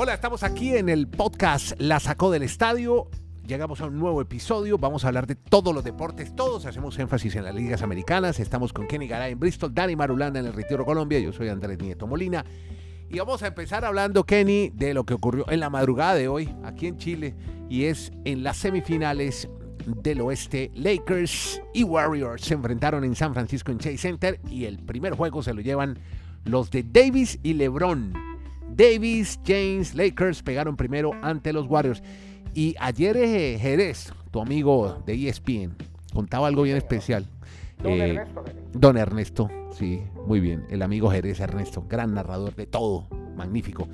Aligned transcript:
Hola, 0.00 0.14
estamos 0.14 0.44
aquí 0.44 0.76
en 0.76 0.88
el 0.88 1.08
podcast 1.08 1.72
La 1.80 1.98
Sacó 1.98 2.30
del 2.30 2.44
Estadio. 2.44 3.08
Llegamos 3.44 3.80
a 3.80 3.86
un 3.86 3.98
nuevo 3.98 4.20
episodio. 4.20 4.78
Vamos 4.78 5.04
a 5.04 5.08
hablar 5.08 5.26
de 5.26 5.34
todos 5.34 5.74
los 5.74 5.82
deportes, 5.82 6.36
todos. 6.36 6.66
Hacemos 6.66 6.96
énfasis 7.00 7.34
en 7.34 7.42
las 7.42 7.52
ligas 7.52 7.82
americanas. 7.82 8.38
Estamos 8.38 8.72
con 8.72 8.86
Kenny 8.86 9.08
Garay 9.08 9.32
en 9.32 9.40
Bristol, 9.40 9.74
Dani 9.74 9.96
Marulanda 9.96 10.38
en 10.38 10.46
el 10.46 10.52
Retiro 10.52 10.84
Colombia. 10.84 11.18
Yo 11.18 11.32
soy 11.32 11.48
Andrés 11.48 11.80
Nieto 11.80 12.06
Molina. 12.06 12.44
Y 13.10 13.18
vamos 13.18 13.42
a 13.42 13.48
empezar 13.48 13.84
hablando, 13.84 14.22
Kenny, 14.22 14.70
de 14.72 14.94
lo 14.94 15.02
que 15.02 15.14
ocurrió 15.14 15.50
en 15.50 15.58
la 15.58 15.68
madrugada 15.68 16.14
de 16.14 16.28
hoy 16.28 16.48
aquí 16.62 16.86
en 16.86 16.96
Chile. 16.98 17.34
Y 17.68 17.86
es 17.86 18.12
en 18.24 18.44
las 18.44 18.56
semifinales 18.56 19.48
del 19.84 20.20
oeste. 20.20 20.70
Lakers 20.76 21.60
y 21.74 21.82
Warriors 21.82 22.42
se 22.42 22.54
enfrentaron 22.54 23.02
en 23.02 23.16
San 23.16 23.34
Francisco 23.34 23.72
en 23.72 23.78
Chase 23.78 23.98
Center. 23.98 24.40
Y 24.48 24.66
el 24.66 24.78
primer 24.78 25.14
juego 25.14 25.42
se 25.42 25.54
lo 25.54 25.60
llevan 25.60 25.98
los 26.44 26.70
de 26.70 26.84
Davis 26.84 27.40
y 27.42 27.54
LeBron. 27.54 28.27
Davis, 28.78 29.40
James, 29.44 29.94
Lakers 29.94 30.42
pegaron 30.42 30.76
primero 30.76 31.10
ante 31.22 31.52
los 31.52 31.66
Warriors. 31.66 32.00
Y 32.54 32.76
ayer 32.78 33.16
eh, 33.16 33.58
Jerez, 33.60 34.12
tu 34.30 34.40
amigo 34.40 35.02
de 35.04 35.28
ESPN, 35.28 35.76
contaba 36.14 36.46
algo 36.46 36.62
bien 36.62 36.76
especial. 36.76 37.26
Don 37.82 37.92
Eh, 37.92 38.10
Ernesto. 38.14 38.44
Don 38.72 38.96
Ernesto, 38.96 39.50
sí, 39.72 40.02
muy 40.26 40.38
bien. 40.40 40.64
El 40.70 40.82
amigo 40.82 41.10
Jerez 41.10 41.40
Ernesto, 41.40 41.84
gran 41.88 42.14
narrador 42.14 42.54
de 42.54 42.66
todo, 42.66 43.08
magnífico. 43.36 43.88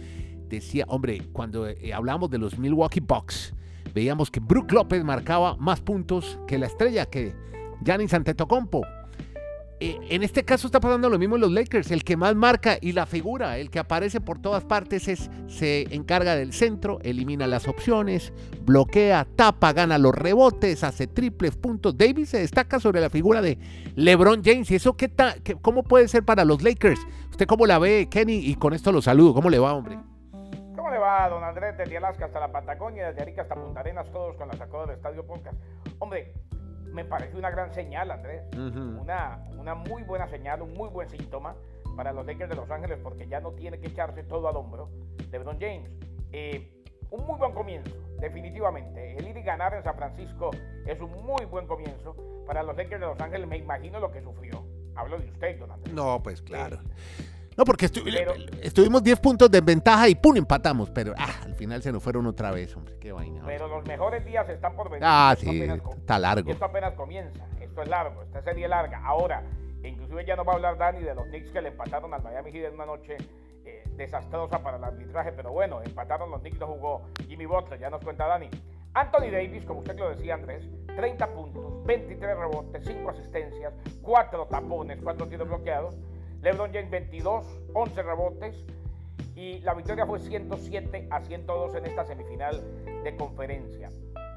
Decía, 0.48 0.84
hombre, 0.88 1.22
cuando 1.32 1.66
eh, 1.66 1.92
hablamos 1.94 2.30
de 2.30 2.38
los 2.38 2.58
Milwaukee 2.58 3.00
Bucks, 3.00 3.54
veíamos 3.94 4.30
que 4.30 4.40
Brook 4.40 4.70
López 4.72 5.02
marcaba 5.02 5.56
más 5.56 5.80
puntos 5.80 6.38
que 6.46 6.58
la 6.58 6.66
estrella, 6.66 7.06
que 7.06 7.34
Giannis 7.82 8.12
Antetokounmpo. 8.14 8.82
Eh, 9.86 9.98
en 10.08 10.22
este 10.22 10.44
caso 10.44 10.66
está 10.66 10.80
pasando 10.80 11.10
lo 11.10 11.18
mismo 11.18 11.34
en 11.34 11.42
los 11.42 11.52
Lakers. 11.52 11.90
El 11.90 12.04
que 12.04 12.16
más 12.16 12.34
marca 12.34 12.78
y 12.80 12.92
la 12.92 13.04
figura, 13.04 13.58
el 13.58 13.68
que 13.70 13.78
aparece 13.78 14.18
por 14.18 14.38
todas 14.40 14.64
partes, 14.64 15.08
es, 15.08 15.30
se 15.46 15.94
encarga 15.94 16.34
del 16.36 16.54
centro, 16.54 17.00
elimina 17.02 17.46
las 17.46 17.68
opciones, 17.68 18.32
bloquea, 18.62 19.26
tapa, 19.36 19.74
gana 19.74 19.98
los 19.98 20.14
rebotes, 20.14 20.82
hace 20.84 21.06
triples 21.06 21.56
puntos. 21.56 21.98
Davis 21.98 22.30
se 22.30 22.38
destaca 22.38 22.80
sobre 22.80 23.02
la 23.02 23.10
figura 23.10 23.42
de 23.42 23.58
LeBron 23.94 24.42
James. 24.42 24.70
¿Y 24.70 24.76
eso 24.76 24.96
qué, 24.96 25.08
ta- 25.08 25.34
qué- 25.44 25.56
cómo 25.56 25.82
puede 25.82 26.08
ser 26.08 26.24
para 26.24 26.46
los 26.46 26.62
Lakers? 26.62 27.00
¿Usted 27.30 27.46
cómo 27.46 27.66
la 27.66 27.78
ve, 27.78 28.08
Kenny? 28.10 28.36
Y 28.36 28.54
con 28.54 28.72
esto 28.72 28.90
lo 28.90 29.02
saludo. 29.02 29.34
¿Cómo 29.34 29.50
le 29.50 29.58
va, 29.58 29.74
hombre? 29.74 29.98
¿Cómo 30.74 30.90
le 30.90 30.98
va, 30.98 31.28
don 31.28 31.44
Andrés? 31.44 31.76
Desde 31.76 31.98
Alaska 31.98 32.24
hasta 32.24 32.40
la 32.40 32.50
Patagonia, 32.50 33.08
desde 33.08 33.20
Arica 33.20 33.42
hasta 33.42 33.54
Punta 33.54 33.80
Arenas, 33.80 34.10
todos 34.12 34.34
con 34.36 34.48
la 34.48 34.56
sacó 34.56 34.86
del 34.86 34.96
Estadio 34.96 35.26
Podcast. 35.26 35.56
Hombre, 35.98 36.32
me 36.92 37.04
parece 37.04 37.36
una 37.36 37.50
gran 37.50 37.72
señal, 37.72 38.10
Andrés. 38.10 38.42
Una, 38.56 39.44
una 39.58 39.74
muy 39.74 40.02
buena 40.02 40.28
señal, 40.28 40.62
un 40.62 40.72
muy 40.74 40.88
buen 40.88 41.08
síntoma 41.08 41.54
para 41.96 42.12
los 42.12 42.26
Lakers 42.26 42.50
de 42.50 42.56
Los 42.56 42.70
Ángeles, 42.70 42.98
porque 43.02 43.26
ya 43.26 43.40
no 43.40 43.52
tiene 43.52 43.78
que 43.78 43.88
echarse 43.88 44.22
todo 44.24 44.48
al 44.48 44.56
hombro 44.56 44.90
LeBron 45.30 45.58
James. 45.60 45.90
Eh, 46.32 46.84
un 47.10 47.26
muy 47.26 47.38
buen 47.38 47.52
comienzo, 47.52 47.94
definitivamente. 48.20 49.16
El 49.16 49.28
ir 49.28 49.36
y 49.36 49.42
ganar 49.42 49.74
en 49.74 49.82
San 49.82 49.96
Francisco 49.96 50.50
es 50.86 51.00
un 51.00 51.10
muy 51.24 51.44
buen 51.46 51.66
comienzo 51.66 52.16
para 52.46 52.62
los 52.62 52.76
Lakers 52.76 53.00
de 53.00 53.06
Los 53.06 53.20
Ángeles. 53.20 53.48
Me 53.48 53.58
imagino 53.58 54.00
lo 54.00 54.10
que 54.10 54.22
sufrió. 54.22 54.64
Hablo 54.96 55.18
de 55.18 55.28
usted, 55.28 55.58
don 55.58 55.70
Andrés. 55.72 55.92
No, 55.94 56.22
pues 56.22 56.40
claro. 56.40 56.78
No, 57.56 57.64
porque 57.64 57.86
estu- 57.86 58.02
Pero- 58.04 58.32
estuvimos 58.62 59.02
10 59.02 59.20
puntos 59.20 59.50
de 59.50 59.60
ventaja 59.60 60.08
y 60.08 60.14
¡pum! 60.14 60.36
empatamos. 60.36 60.90
Pero 60.90 61.14
ah, 61.16 61.30
al 61.44 61.54
final 61.54 61.82
se 61.82 61.92
nos 61.92 62.02
fueron 62.02 62.26
otra 62.26 62.50
vez, 62.50 62.76
hombre. 62.76 62.96
Qué 63.00 63.12
vaina. 63.12 63.40
hombre. 63.40 63.54
Pero 63.54 63.68
los 63.68 63.84
mejores 63.86 64.24
días 64.24 64.48
están 64.48 64.74
por 64.74 64.88
venir. 64.90 65.04
Ah, 65.06 65.34
Esto 65.38 65.50
sí, 65.50 65.62
está 65.62 66.18
largo. 66.18 66.50
Esto 66.50 66.64
apenas 66.64 66.94
comienza. 66.94 67.44
Esto 67.60 67.82
es 67.82 67.88
largo. 67.88 68.22
Esta 68.22 68.42
serie 68.42 68.64
es 68.64 68.70
larga. 68.70 69.00
Ahora, 69.04 69.42
inclusive 69.84 70.24
ya 70.24 70.36
no 70.36 70.44
va 70.44 70.52
a 70.54 70.56
hablar 70.56 70.78
Dani 70.78 71.00
de 71.02 71.14
los 71.14 71.26
Knicks 71.26 71.50
que 71.50 71.60
le 71.62 71.68
empataron 71.68 72.12
al 72.12 72.22
Miami 72.22 72.50
Heat 72.52 72.66
en 72.68 72.74
una 72.74 72.86
noche 72.86 73.16
eh, 73.64 73.84
desastrosa 73.96 74.62
para 74.62 74.76
el 74.78 74.84
arbitraje. 74.84 75.32
Pero 75.32 75.52
bueno, 75.52 75.80
empataron 75.82 76.30
los 76.30 76.40
Knicks, 76.40 76.58
no 76.58 76.66
jugó 76.66 77.06
Jimmy 77.28 77.46
Butler. 77.46 77.78
Ya 77.78 77.90
nos 77.90 78.02
cuenta 78.02 78.26
Dani. 78.26 78.48
Anthony 78.94 79.30
Davis, 79.32 79.64
como 79.64 79.80
usted 79.80 79.96
lo 79.98 80.10
decía, 80.10 80.34
Andrés, 80.34 80.64
30 80.94 81.26
puntos, 81.34 81.84
23 81.84 82.36
rebotes, 82.36 82.84
5 82.86 83.10
asistencias, 83.10 83.72
4 84.02 84.46
tapones, 84.46 85.00
4 85.02 85.26
tiros 85.28 85.48
bloqueados. 85.48 85.96
LeBron 86.44 86.70
James, 86.74 86.90
22, 86.90 87.46
11 87.72 88.02
rebotes. 88.02 88.64
Y 89.34 89.60
la 89.60 89.72
victoria 89.72 90.04
fue 90.04 90.20
107 90.20 91.08
a 91.10 91.20
102 91.22 91.74
en 91.74 91.86
esta 91.86 92.04
semifinal 92.04 92.62
de 93.02 93.16
conferencia. 93.16 93.88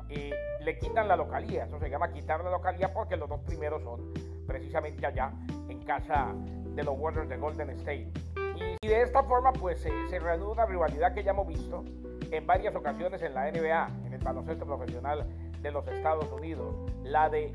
Y 0.10 0.32
le 0.64 0.80
quitan 0.80 1.10
la 1.10 1.18
localía, 1.18 1.66
eso 1.66 1.78
se 1.80 1.90
llama 1.90 2.14
quitar 2.14 2.42
la 2.46 2.50
localía 2.50 2.94
porque 2.94 3.18
los 3.18 3.28
dos 3.28 3.42
primeros 3.42 3.84
son 3.84 4.14
precisamente 4.48 5.06
allá 5.06 5.34
en 5.68 5.80
casa 5.84 6.34
de 6.74 6.82
los 6.82 6.98
Warriors 6.98 7.28
de 7.28 7.36
Golden 7.36 7.72
State. 7.72 8.10
Y, 8.56 8.86
y 8.86 8.88
de 8.88 9.02
esta 9.02 9.22
forma 9.24 9.52
pues 9.52 9.82
se, 9.82 9.92
se 10.08 10.18
reanuda 10.18 10.52
una 10.54 10.66
rivalidad 10.66 11.14
que 11.14 11.24
ya 11.24 11.32
hemos 11.32 11.48
visto 11.48 11.84
en 12.32 12.48
varias 12.48 12.74
ocasiones 12.74 13.22
en 13.22 13.34
la 13.34 13.52
NBA, 13.52 13.90
en 14.06 14.14
el 14.14 14.24
baloncesto 14.24 14.66
profesional 14.66 15.28
de 15.62 15.72
los 15.72 15.86
Estados 15.90 16.32
Unidos, 16.32 16.74
la 17.04 17.30
de 17.30 17.52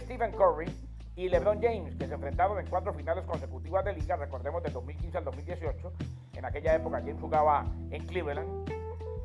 Stephen 0.00 0.32
Curry 0.32 0.66
y 1.16 1.30
LeBron 1.30 1.60
James, 1.62 1.96
que 1.96 2.06
se 2.06 2.14
enfrentaron 2.14 2.60
en 2.60 2.66
cuatro 2.66 2.92
finales 2.92 3.24
consecutivas 3.24 3.82
de 3.86 3.94
liga, 3.94 4.16
recordemos 4.16 4.62
del 4.62 4.74
2015 4.74 5.18
al 5.18 5.24
2018. 5.24 5.92
En 6.34 6.44
aquella 6.44 6.74
época 6.74 6.98
James 6.98 7.20
jugaba 7.20 7.64
en 7.90 8.06
Cleveland. 8.06 8.70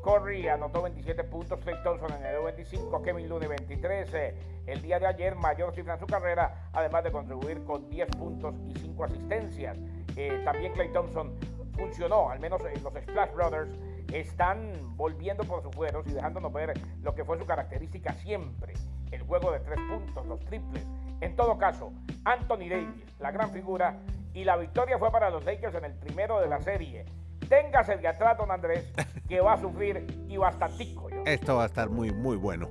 Curry 0.01 0.47
anotó 0.47 0.81
27 0.81 1.25
puntos, 1.25 1.59
Clay 1.59 1.75
Thompson 1.83 2.11
añadió 2.11 2.43
25, 2.43 3.01
Kevin 3.01 3.27
Looney 3.29 3.49
23. 3.49 4.13
eh, 4.13 4.35
el 4.67 4.81
día 4.81 4.99
de 4.99 5.05
ayer, 5.05 5.35
mayor 5.35 5.75
cifra 5.75 5.95
en 5.95 5.99
su 5.99 6.07
carrera, 6.07 6.69
además 6.71 7.03
de 7.03 7.11
contribuir 7.11 7.63
con 7.65 7.89
10 7.89 8.07
puntos 8.11 8.55
y 8.69 8.79
5 8.79 9.03
asistencias. 9.03 9.77
Eh, 10.15 10.41
también 10.45 10.71
Clay 10.73 10.91
Thompson 10.93 11.35
funcionó, 11.73 12.29
al 12.29 12.39
menos 12.39 12.61
eh, 12.61 12.73
los 12.81 12.93
Splash 12.93 13.33
Brothers 13.33 13.69
están 14.13 14.95
volviendo 14.95 15.43
por 15.43 15.61
sus 15.61 15.75
fueros 15.75 16.07
y 16.07 16.11
dejándonos 16.11 16.51
ver 16.53 16.73
lo 17.01 17.13
que 17.13 17.23
fue 17.25 17.37
su 17.37 17.45
característica 17.45 18.13
siempre, 18.13 18.73
el 19.11 19.21
juego 19.23 19.51
de 19.51 19.59
tres 19.59 19.79
puntos, 19.89 20.25
los 20.25 20.39
triples. 20.45 20.85
En 21.21 21.35
todo 21.35 21.57
caso, 21.57 21.93
Anthony 22.25 22.69
Davis, 22.69 23.05
la 23.19 23.31
gran 23.31 23.51
figura, 23.51 23.99
y 24.33 24.43
la 24.43 24.57
victoria 24.57 24.97
fue 24.97 25.11
para 25.11 25.29
los 25.29 25.43
Lakers 25.43 25.75
en 25.75 25.85
el 25.85 25.93
primero 25.93 26.39
de 26.39 26.47
la 26.47 26.61
serie. 26.61 27.05
Téngase 27.49 27.97
de 27.97 28.07
atrás, 28.07 28.37
don 28.37 28.49
Andrés, 28.49 28.91
que 29.27 29.41
va 29.41 29.53
a 29.53 29.61
sufrir 29.61 30.05
y 30.29 30.37
bastantico. 30.37 31.09
yo. 31.09 31.23
Esto 31.25 31.57
va 31.57 31.63
a 31.63 31.65
estar 31.67 31.89
muy, 31.89 32.11
muy 32.11 32.37
bueno. 32.37 32.69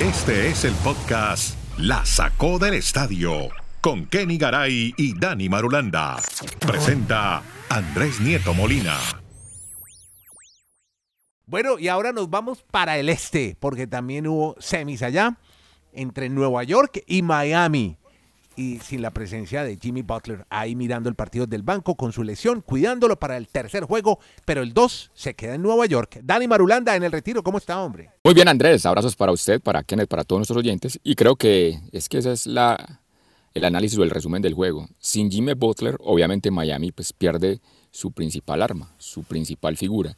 Este 0.00 0.48
es 0.48 0.64
el 0.64 0.74
podcast 0.82 1.56
La 1.78 2.04
Sacó 2.04 2.58
del 2.58 2.74
Estadio 2.74 3.50
con 3.82 4.06
Kenny 4.06 4.38
Garay 4.38 4.94
y 4.96 5.18
Dani 5.18 5.48
Marulanda. 5.48 6.16
Presenta 6.60 7.42
Andrés 7.68 8.20
Nieto 8.20 8.54
Molina. 8.54 9.21
Bueno, 11.52 11.78
y 11.78 11.88
ahora 11.88 12.12
nos 12.12 12.30
vamos 12.30 12.64
para 12.70 12.98
el 12.98 13.10
este, 13.10 13.58
porque 13.60 13.86
también 13.86 14.26
hubo 14.26 14.56
semis 14.58 15.02
allá, 15.02 15.36
entre 15.92 16.30
Nueva 16.30 16.64
York 16.64 17.04
y 17.06 17.20
Miami. 17.20 17.98
Y 18.56 18.78
sin 18.78 19.02
la 19.02 19.10
presencia 19.10 19.62
de 19.62 19.76
Jimmy 19.76 20.00
Butler 20.00 20.46
ahí 20.48 20.74
mirando 20.74 21.10
el 21.10 21.14
partido 21.14 21.46
del 21.46 21.62
banco 21.62 21.94
con 21.94 22.10
su 22.10 22.22
lesión, 22.22 22.62
cuidándolo 22.62 23.18
para 23.18 23.36
el 23.36 23.48
tercer 23.48 23.84
juego, 23.84 24.18
pero 24.46 24.62
el 24.62 24.72
2 24.72 25.10
se 25.12 25.34
queda 25.34 25.56
en 25.56 25.60
Nueva 25.60 25.84
York. 25.84 26.20
Dani 26.22 26.48
Marulanda 26.48 26.96
en 26.96 27.02
el 27.02 27.12
retiro, 27.12 27.42
¿cómo 27.42 27.58
está, 27.58 27.82
hombre? 27.82 28.08
Muy 28.24 28.32
bien, 28.32 28.48
Andrés. 28.48 28.86
Abrazos 28.86 29.14
para 29.14 29.32
usted, 29.32 29.60
para 29.60 29.82
Kenneth, 29.82 30.08
para 30.08 30.24
todos 30.24 30.38
nuestros 30.38 30.56
oyentes. 30.56 30.98
Y 31.02 31.16
creo 31.16 31.36
que 31.36 31.78
es 31.92 32.08
que 32.08 32.16
ese 32.16 32.32
es 32.32 32.46
la, 32.46 33.02
el 33.52 33.66
análisis 33.66 33.98
o 33.98 34.04
el 34.04 34.10
resumen 34.10 34.40
del 34.40 34.54
juego. 34.54 34.88
Sin 34.98 35.30
Jimmy 35.30 35.52
Butler, 35.52 35.98
obviamente 36.00 36.50
Miami 36.50 36.92
pues, 36.92 37.12
pierde 37.12 37.60
su 37.90 38.10
principal 38.10 38.62
arma, 38.62 38.94
su 38.96 39.22
principal 39.22 39.76
figura. 39.76 40.16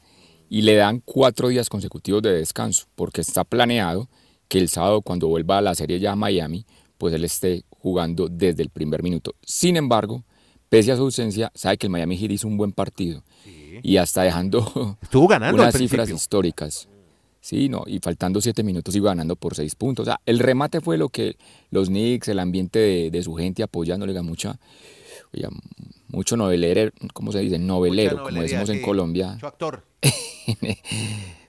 Y 0.48 0.62
le 0.62 0.74
dan 0.74 1.00
cuatro 1.04 1.48
días 1.48 1.68
consecutivos 1.68 2.22
de 2.22 2.32
descanso, 2.32 2.84
porque 2.94 3.20
está 3.20 3.44
planeado 3.44 4.08
que 4.48 4.58
el 4.58 4.68
sábado, 4.68 5.02
cuando 5.02 5.28
vuelva 5.28 5.58
a 5.58 5.62
la 5.62 5.74
serie 5.74 5.98
ya 5.98 6.12
a 6.12 6.16
Miami, 6.16 6.66
pues 6.98 7.14
él 7.14 7.24
esté 7.24 7.64
jugando 7.70 8.28
desde 8.28 8.62
el 8.62 8.70
primer 8.70 9.02
minuto. 9.02 9.34
Sin 9.42 9.76
embargo, 9.76 10.24
pese 10.68 10.92
a 10.92 10.96
su 10.96 11.02
ausencia, 11.02 11.50
sabe 11.54 11.76
que 11.76 11.86
el 11.86 11.90
Miami 11.90 12.16
Heat 12.16 12.32
hizo 12.32 12.48
un 12.48 12.56
buen 12.56 12.72
partido. 12.72 13.22
Y 13.82 13.96
hasta 13.96 14.22
dejando 14.22 14.96
Estuvo 15.02 15.26
ganando 15.26 15.60
unas 15.60 15.74
al 15.74 15.80
cifras 15.80 16.08
históricas. 16.10 16.88
Sí, 17.40 17.68
no, 17.68 17.82
y 17.86 17.98
faltando 17.98 18.40
siete 18.40 18.62
minutos 18.62 18.96
iba 18.96 19.10
ganando 19.10 19.36
por 19.36 19.54
seis 19.54 19.74
puntos. 19.74 20.04
O 20.04 20.06
sea, 20.06 20.20
el 20.24 20.38
remate 20.38 20.80
fue 20.80 20.96
lo 20.96 21.10
que 21.10 21.36
los 21.70 21.88
Knicks, 21.88 22.28
el 22.28 22.38
ambiente 22.38 22.78
de, 22.78 23.10
de 23.10 23.22
su 23.22 23.34
gente 23.34 23.62
apoyándole, 23.62 24.18
mucha, 24.22 24.58
mucho 26.08 26.36
novelero, 26.36 26.92
¿cómo 27.12 27.32
se 27.32 27.40
dice? 27.40 27.58
Novelero, 27.58 28.22
como 28.22 28.42
decimos 28.42 28.68
en 28.68 28.82
Colombia. 28.82 29.32
Mucho 29.34 29.46
actor. 29.48 29.84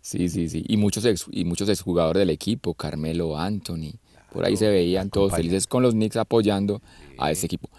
Sí, 0.02 0.30
sí, 0.30 0.50
sí. 0.50 0.64
Y 0.68 0.78
muchos, 0.78 1.04
ex, 1.06 1.26
y 1.32 1.46
muchos 1.46 1.68
exjugadores 1.68 2.22
del 2.22 2.30
equipo, 2.30 2.76
Carmelo, 2.76 3.38
Anthony, 3.40 3.94
por 4.32 4.46
ahí 4.46 4.56
se 4.56 4.70
veían 4.70 5.10
todos 5.10 5.32
felices 5.38 5.66
con 5.66 5.82
los 5.82 5.94
Knicks 5.96 6.16
apoyando 6.18 6.80
a 7.18 7.32
ese 7.32 7.48
equipo. 7.48 7.70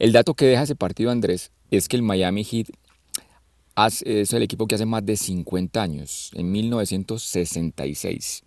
El 0.00 0.10
dato 0.12 0.34
que 0.34 0.46
deja 0.46 0.64
ese 0.64 0.74
partido, 0.74 1.12
Andrés, 1.12 1.52
es 1.70 1.86
que 1.86 1.94
el 1.94 2.02
Miami 2.02 2.42
Heat 2.42 2.70
hace- 3.76 4.20
es 4.22 4.32
el 4.32 4.42
equipo 4.42 4.66
que 4.66 4.74
hace 4.74 4.84
más 4.84 5.06
de 5.06 5.16
50 5.16 5.80
años, 5.80 6.32
en 6.34 6.50
1966. 6.50 8.42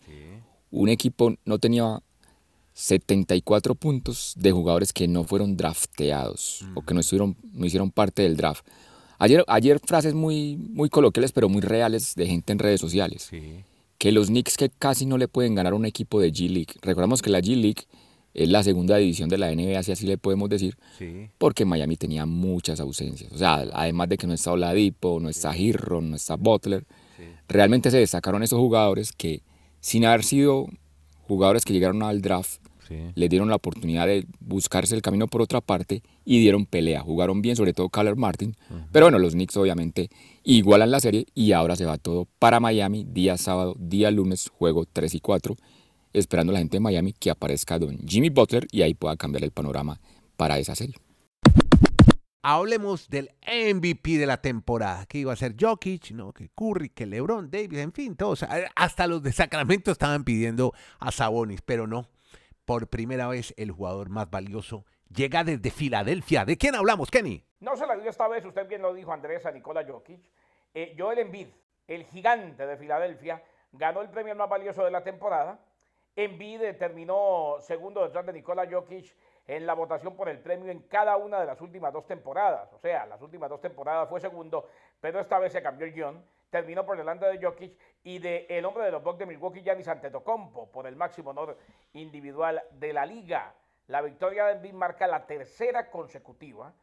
Un 0.71 0.89
equipo 0.89 1.33
no 1.45 1.59
tenía 1.59 2.01
74 2.79 3.75
puntos 3.75 4.33
de 4.37 4.51
jugadores 4.53 4.93
que 4.93 5.07
no 5.07 5.25
fueron 5.25 5.57
drafteados 5.57 6.65
o 6.75 6.81
que 6.81 6.93
no, 6.93 7.01
estuvieron, 7.01 7.35
no 7.53 7.65
hicieron 7.65 7.91
parte 7.91 8.21
del 8.21 8.37
draft. 8.37 8.65
Ayer, 9.17 9.43
ayer 9.47 9.79
frases 9.85 10.13
muy, 10.13 10.55
muy 10.55 10.89
coloquiales, 10.89 11.33
pero 11.33 11.49
muy 11.49 11.61
reales 11.61 12.15
de 12.15 12.25
gente 12.25 12.53
en 12.53 12.59
redes 12.59 12.79
sociales. 12.79 13.27
Sí. 13.29 13.65
Que 13.97 14.13
los 14.13 14.27
Knicks 14.27 14.55
que 14.55 14.69
casi 14.69 15.05
no 15.05 15.17
le 15.17 15.27
pueden 15.27 15.55
ganar 15.55 15.73
a 15.73 15.75
un 15.75 15.85
equipo 15.85 16.21
de 16.21 16.31
G-League. 16.31 16.75
Recordamos 16.81 17.21
que 17.21 17.29
la 17.29 17.41
G-League 17.41 17.83
es 18.33 18.47
la 18.47 18.63
segunda 18.63 18.95
división 18.95 19.27
de 19.27 19.37
la 19.37 19.51
NBA, 19.53 19.83
si 19.83 19.91
así 19.91 20.05
le 20.07 20.17
podemos 20.17 20.47
decir, 20.49 20.77
Sí. 20.97 21.27
porque 21.37 21.65
Miami 21.65 21.97
tenía 21.97 22.25
muchas 22.25 22.79
ausencias. 22.79 23.33
O 23.33 23.37
sea, 23.37 23.55
además 23.73 24.07
de 24.07 24.17
que 24.17 24.25
no 24.25 24.33
está 24.33 24.53
Oladipo, 24.53 25.19
no 25.19 25.27
está 25.27 25.57
Hirro, 25.57 25.99
no 25.99 26.15
está 26.15 26.35
Butler, 26.37 26.85
realmente 27.49 27.91
se 27.91 27.97
destacaron 27.97 28.41
esos 28.41 28.57
jugadores 28.59 29.11
que, 29.11 29.41
sin 29.81 30.05
haber 30.05 30.23
sido 30.23 30.67
jugadores 31.27 31.65
que 31.65 31.73
llegaron 31.73 32.01
al 32.03 32.21
draft, 32.21 32.61
Sí. 32.89 33.11
le 33.13 33.29
dieron 33.29 33.49
la 33.49 33.55
oportunidad 33.55 34.07
de 34.07 34.25
buscarse 34.39 34.95
el 34.95 35.03
camino 35.03 35.27
por 35.27 35.43
otra 35.43 35.61
parte 35.61 36.01
y 36.25 36.39
dieron 36.39 36.65
pelea. 36.65 37.01
Jugaron 37.01 37.41
bien, 37.41 37.55
sobre 37.55 37.73
todo 37.73 37.89
Kyler 37.89 38.15
Martin. 38.15 38.55
Pero 38.91 39.05
bueno, 39.05 39.19
los 39.19 39.33
Knicks 39.33 39.55
obviamente 39.57 40.09
igualan 40.43 40.89
la 40.89 40.99
serie 40.99 41.27
y 41.35 41.51
ahora 41.51 41.75
se 41.75 41.85
va 41.85 41.99
todo 41.99 42.27
para 42.39 42.59
Miami, 42.59 43.05
día 43.07 43.37
sábado, 43.37 43.75
día 43.77 44.09
lunes, 44.09 44.49
juego 44.49 44.85
3 44.91 45.13
y 45.13 45.19
4, 45.19 45.55
esperando 46.13 46.51
a 46.51 46.53
la 46.55 46.59
gente 46.59 46.77
de 46.77 46.81
Miami 46.81 47.13
que 47.13 47.29
aparezca 47.29 47.77
don 47.77 47.99
Jimmy 48.07 48.29
Butler 48.29 48.67
y 48.71 48.81
ahí 48.81 48.95
pueda 48.95 49.15
cambiar 49.15 49.43
el 49.43 49.51
panorama 49.51 49.99
para 50.35 50.57
esa 50.57 50.75
serie. 50.75 50.95
Hablemos 52.41 53.09
del 53.09 53.31
MVP 53.45 54.17
de 54.17 54.25
la 54.25 54.41
temporada, 54.41 55.05
que 55.05 55.17
iba 55.17 55.33
a 55.33 55.35
ser 55.35 55.55
Jokic, 55.59 56.11
¿no? 56.11 56.31
que 56.31 56.49
Curry, 56.55 56.89
que 56.89 57.05
LeBron, 57.05 57.51
Davis, 57.51 57.79
en 57.79 57.91
fin, 57.91 58.15
todos. 58.15 58.45
Hasta 58.75 59.07
los 59.07 59.21
de 59.21 59.33
Sacramento 59.33 59.91
estaban 59.91 60.23
pidiendo 60.23 60.73
a 60.99 61.11
Sabonis, 61.11 61.61
pero 61.61 61.85
no. 61.85 62.07
Por 62.69 62.87
primera 62.87 63.27
vez 63.27 63.51
el 63.57 63.71
jugador 63.71 64.09
más 64.09 64.29
valioso 64.29 64.85
llega 65.11 65.43
desde 65.43 65.71
Filadelfia. 65.71 66.45
¿De 66.45 66.55
quién 66.55 66.75
hablamos, 66.75 67.09
Kenny? 67.09 67.43
No 67.61 67.75
se 67.75 67.87
la 67.87 67.95
dio 67.95 68.11
esta 68.11 68.27
vez, 68.27 68.45
usted 68.45 68.67
bien 68.67 68.83
lo 68.83 68.93
dijo, 68.93 69.11
Andrés, 69.11 69.43
a 69.47 69.51
Nikola 69.51 69.83
Jokic. 69.83 70.21
Eh, 70.75 70.93
Joel 70.95 71.17
Embiid, 71.17 71.47
el 71.87 72.05
gigante 72.05 72.67
de 72.67 72.77
Filadelfia, 72.77 73.41
ganó 73.71 74.03
el 74.03 74.09
premio 74.11 74.35
más 74.35 74.47
valioso 74.47 74.85
de 74.85 74.91
la 74.91 75.03
temporada. 75.03 75.57
Embiid 76.15 76.61
terminó 76.77 77.55
segundo 77.59 78.03
detrás 78.03 78.23
de 78.27 78.33
Nikola 78.33 78.69
Jokic 78.69 79.15
en 79.47 79.65
la 79.65 79.73
votación 79.73 80.15
por 80.15 80.29
el 80.29 80.37
premio 80.37 80.71
en 80.71 80.81
cada 80.81 81.17
una 81.17 81.39
de 81.39 81.47
las 81.47 81.59
últimas 81.61 81.91
dos 81.91 82.05
temporadas. 82.05 82.71
O 82.73 82.77
sea, 82.77 83.07
las 83.07 83.19
últimas 83.19 83.49
dos 83.49 83.61
temporadas 83.61 84.07
fue 84.07 84.21
segundo, 84.21 84.69
pero 85.01 85.19
esta 85.19 85.39
vez 85.39 85.53
se 85.53 85.63
cambió 85.63 85.87
el 85.87 85.93
guion. 85.93 86.23
Terminó 86.49 86.85
por 86.85 86.97
delante 86.97 87.25
de 87.25 87.43
Jokic 87.43 87.77
y 88.03 88.19
de 88.19 88.63
hombre 88.65 88.85
de 88.85 88.91
los 88.91 89.03
Bucks 89.03 89.19
de 89.19 89.25
Milwaukee, 89.25 89.61
Giannis 89.61 89.87
Antetokounmpo, 89.87 90.71
por 90.71 90.87
el 90.87 90.95
máximo 90.95 91.29
honor 91.29 91.57
individual 91.93 92.63
de 92.71 92.93
la 92.93 93.05
liga. 93.05 93.53
La 93.87 94.01
victoria 94.01 94.45
de 94.45 94.53
Embiid 94.53 94.73
marca 94.73 95.07
la 95.07 95.25
tercera 95.25 95.89
consecutiva 95.89 96.73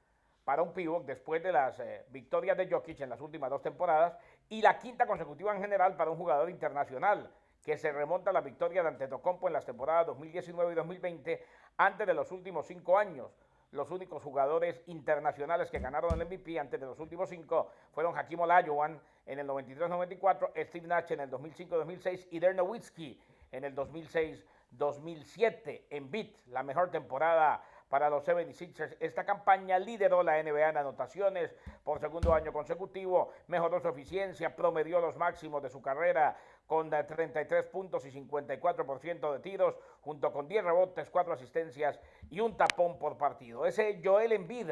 para 0.44 0.62
un 0.62 0.72
pivot 0.72 1.04
después 1.04 1.42
de 1.42 1.50
las 1.50 1.78
eh, 1.80 2.04
victorias 2.10 2.56
de 2.56 2.68
Jokic 2.68 3.00
en 3.00 3.10
las 3.10 3.20
últimas 3.20 3.50
dos 3.50 3.62
temporadas 3.62 4.16
y 4.48 4.62
la 4.62 4.78
quinta 4.78 5.04
consecutiva 5.04 5.52
en 5.52 5.60
general 5.60 5.96
para 5.96 6.10
un 6.12 6.16
jugador 6.16 6.48
internacional 6.48 7.32
que 7.64 7.76
se 7.76 7.90
remonta 7.90 8.30
a 8.30 8.32
la 8.32 8.42
victoria 8.42 8.82
de 8.82 8.88
Antetokounmpo 8.90 9.48
en 9.48 9.54
las 9.54 9.64
temporadas 9.64 10.06
2019 10.06 10.72
y 10.72 10.74
2020 10.76 11.44
antes 11.78 12.06
de 12.06 12.14
los 12.14 12.30
últimos 12.30 12.64
cinco 12.66 12.96
años. 12.96 13.32
Los 13.76 13.90
únicos 13.90 14.22
jugadores 14.22 14.82
internacionales 14.86 15.70
que 15.70 15.78
ganaron 15.78 16.18
el 16.18 16.26
MVP 16.26 16.58
antes 16.58 16.80
de 16.80 16.86
los 16.86 16.98
últimos 16.98 17.28
cinco 17.28 17.70
fueron 17.92 18.16
Hakim 18.16 18.40
Olajuwon 18.40 18.98
en 19.26 19.38
el 19.38 19.46
93-94, 19.46 20.52
Steve 20.66 20.88
Nash 20.88 21.12
en 21.12 21.20
el 21.20 21.30
2005-2006 21.30 22.28
y 22.30 22.40
Dirk 22.40 22.54
Nowitzki 22.54 23.20
en 23.52 23.64
el 23.64 23.76
2006-2007. 23.76 25.82
En 25.90 26.10
beat, 26.10 26.30
la 26.46 26.62
mejor 26.62 26.90
temporada 26.90 27.62
para 27.88 28.10
los 28.10 28.24
76ers. 28.26 28.96
Esta 29.00 29.24
campaña 29.24 29.78
lideró 29.78 30.22
la 30.22 30.42
NBA 30.42 30.70
en 30.70 30.76
anotaciones 30.76 31.54
por 31.84 32.00
segundo 32.00 32.34
año 32.34 32.52
consecutivo, 32.52 33.30
mejoró 33.46 33.80
su 33.80 33.88
eficiencia, 33.88 34.56
promedió 34.56 35.00
los 35.00 35.16
máximos 35.16 35.62
de 35.62 35.68
su 35.70 35.80
carrera 35.80 36.36
con 36.66 36.90
33 36.90 37.64
puntos 37.66 38.04
y 38.04 38.10
54% 38.10 39.32
de 39.32 39.38
tiros, 39.38 39.78
junto 40.00 40.32
con 40.32 40.48
10 40.48 40.64
rebotes, 40.64 41.10
4 41.10 41.32
asistencias 41.34 42.00
y 42.28 42.40
un 42.40 42.56
tapón 42.56 42.98
por 42.98 43.16
partido. 43.16 43.66
Ese 43.66 44.00
Joel 44.02 44.32
Embiid 44.32 44.70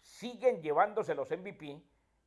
siguen 0.00 0.60
llevándose 0.60 1.14
los 1.14 1.30
MVP 1.30 1.80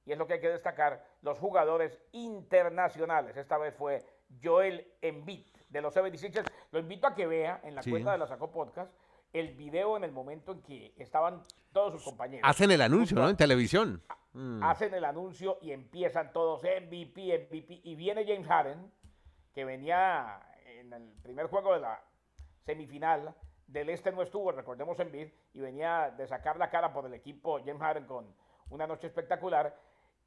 y 0.06 0.12
es 0.12 0.18
lo 0.18 0.26
que 0.26 0.34
hay 0.36 0.40
que 0.40 0.50
destacar, 0.50 1.06
los 1.22 1.38
jugadores 1.38 2.00
internacionales. 2.14 3.36
Esta 3.38 3.58
vez 3.58 3.76
fue 3.76 4.04
Joel 4.42 4.88
Embiid 5.02 5.46
de 5.68 5.82
los 5.82 5.96
76ers. 5.96 6.50
Lo 6.72 6.80
invito 6.80 7.08
a 7.08 7.14
que 7.14 7.28
vea 7.28 7.60
en 7.64 7.76
la 7.76 7.84
Sí. 7.84 7.92
cuenta 7.92 8.14
de 8.14 8.18
la 8.18 8.26
Sacó 8.28 8.50
Podcast 8.52 8.92
el 9.34 9.54
video 9.56 9.96
en 9.98 10.04
el 10.04 10.12
momento 10.12 10.52
en 10.54 10.62
que 10.62 10.94
estaban 10.98 11.44
todos 11.72 11.94
sus 11.94 12.04
compañeros. 12.04 12.48
Hacen 12.50 12.72
el 12.72 12.82
anuncio, 12.82 13.18
¿no? 13.18 13.30
En 13.30 13.38
televisión. 13.38 14.02
Mm. 14.34 14.62
hacen 14.64 14.94
el 14.94 15.06
anuncio 15.06 15.58
y 15.60 15.72
empiezan 15.72 16.32
todos 16.32 16.62
MVP, 16.62 17.48
MVP. 17.50 17.82
Y 17.84 17.96
viene 17.96 18.26
James 18.28 18.48
Harden, 18.48 18.92
que 19.54 19.66
venía 19.66 20.40
en 20.66 20.94
el 20.94 21.12
primer 21.24 21.48
juego 21.48 21.74
de 21.74 21.80
la 21.80 22.00
semifinal. 22.66 23.34
Del 23.66 23.90
este 23.90 24.12
no 24.12 24.22
estuvo, 24.24 24.52
recordemos 24.52 25.00
en 25.00 25.12
Bid, 25.12 25.28
y 25.54 25.60
venía 25.60 26.12
de 26.16 26.28
sacar 26.28 26.58
la 26.58 26.70
cara 26.70 26.92
por 26.94 27.06
el 27.06 27.14
equipo 27.14 27.60
James 27.60 27.82
Harden 27.82 28.06
con 28.06 28.34
una 28.70 28.88
noche 28.88 29.08
espectacular. 29.08 29.76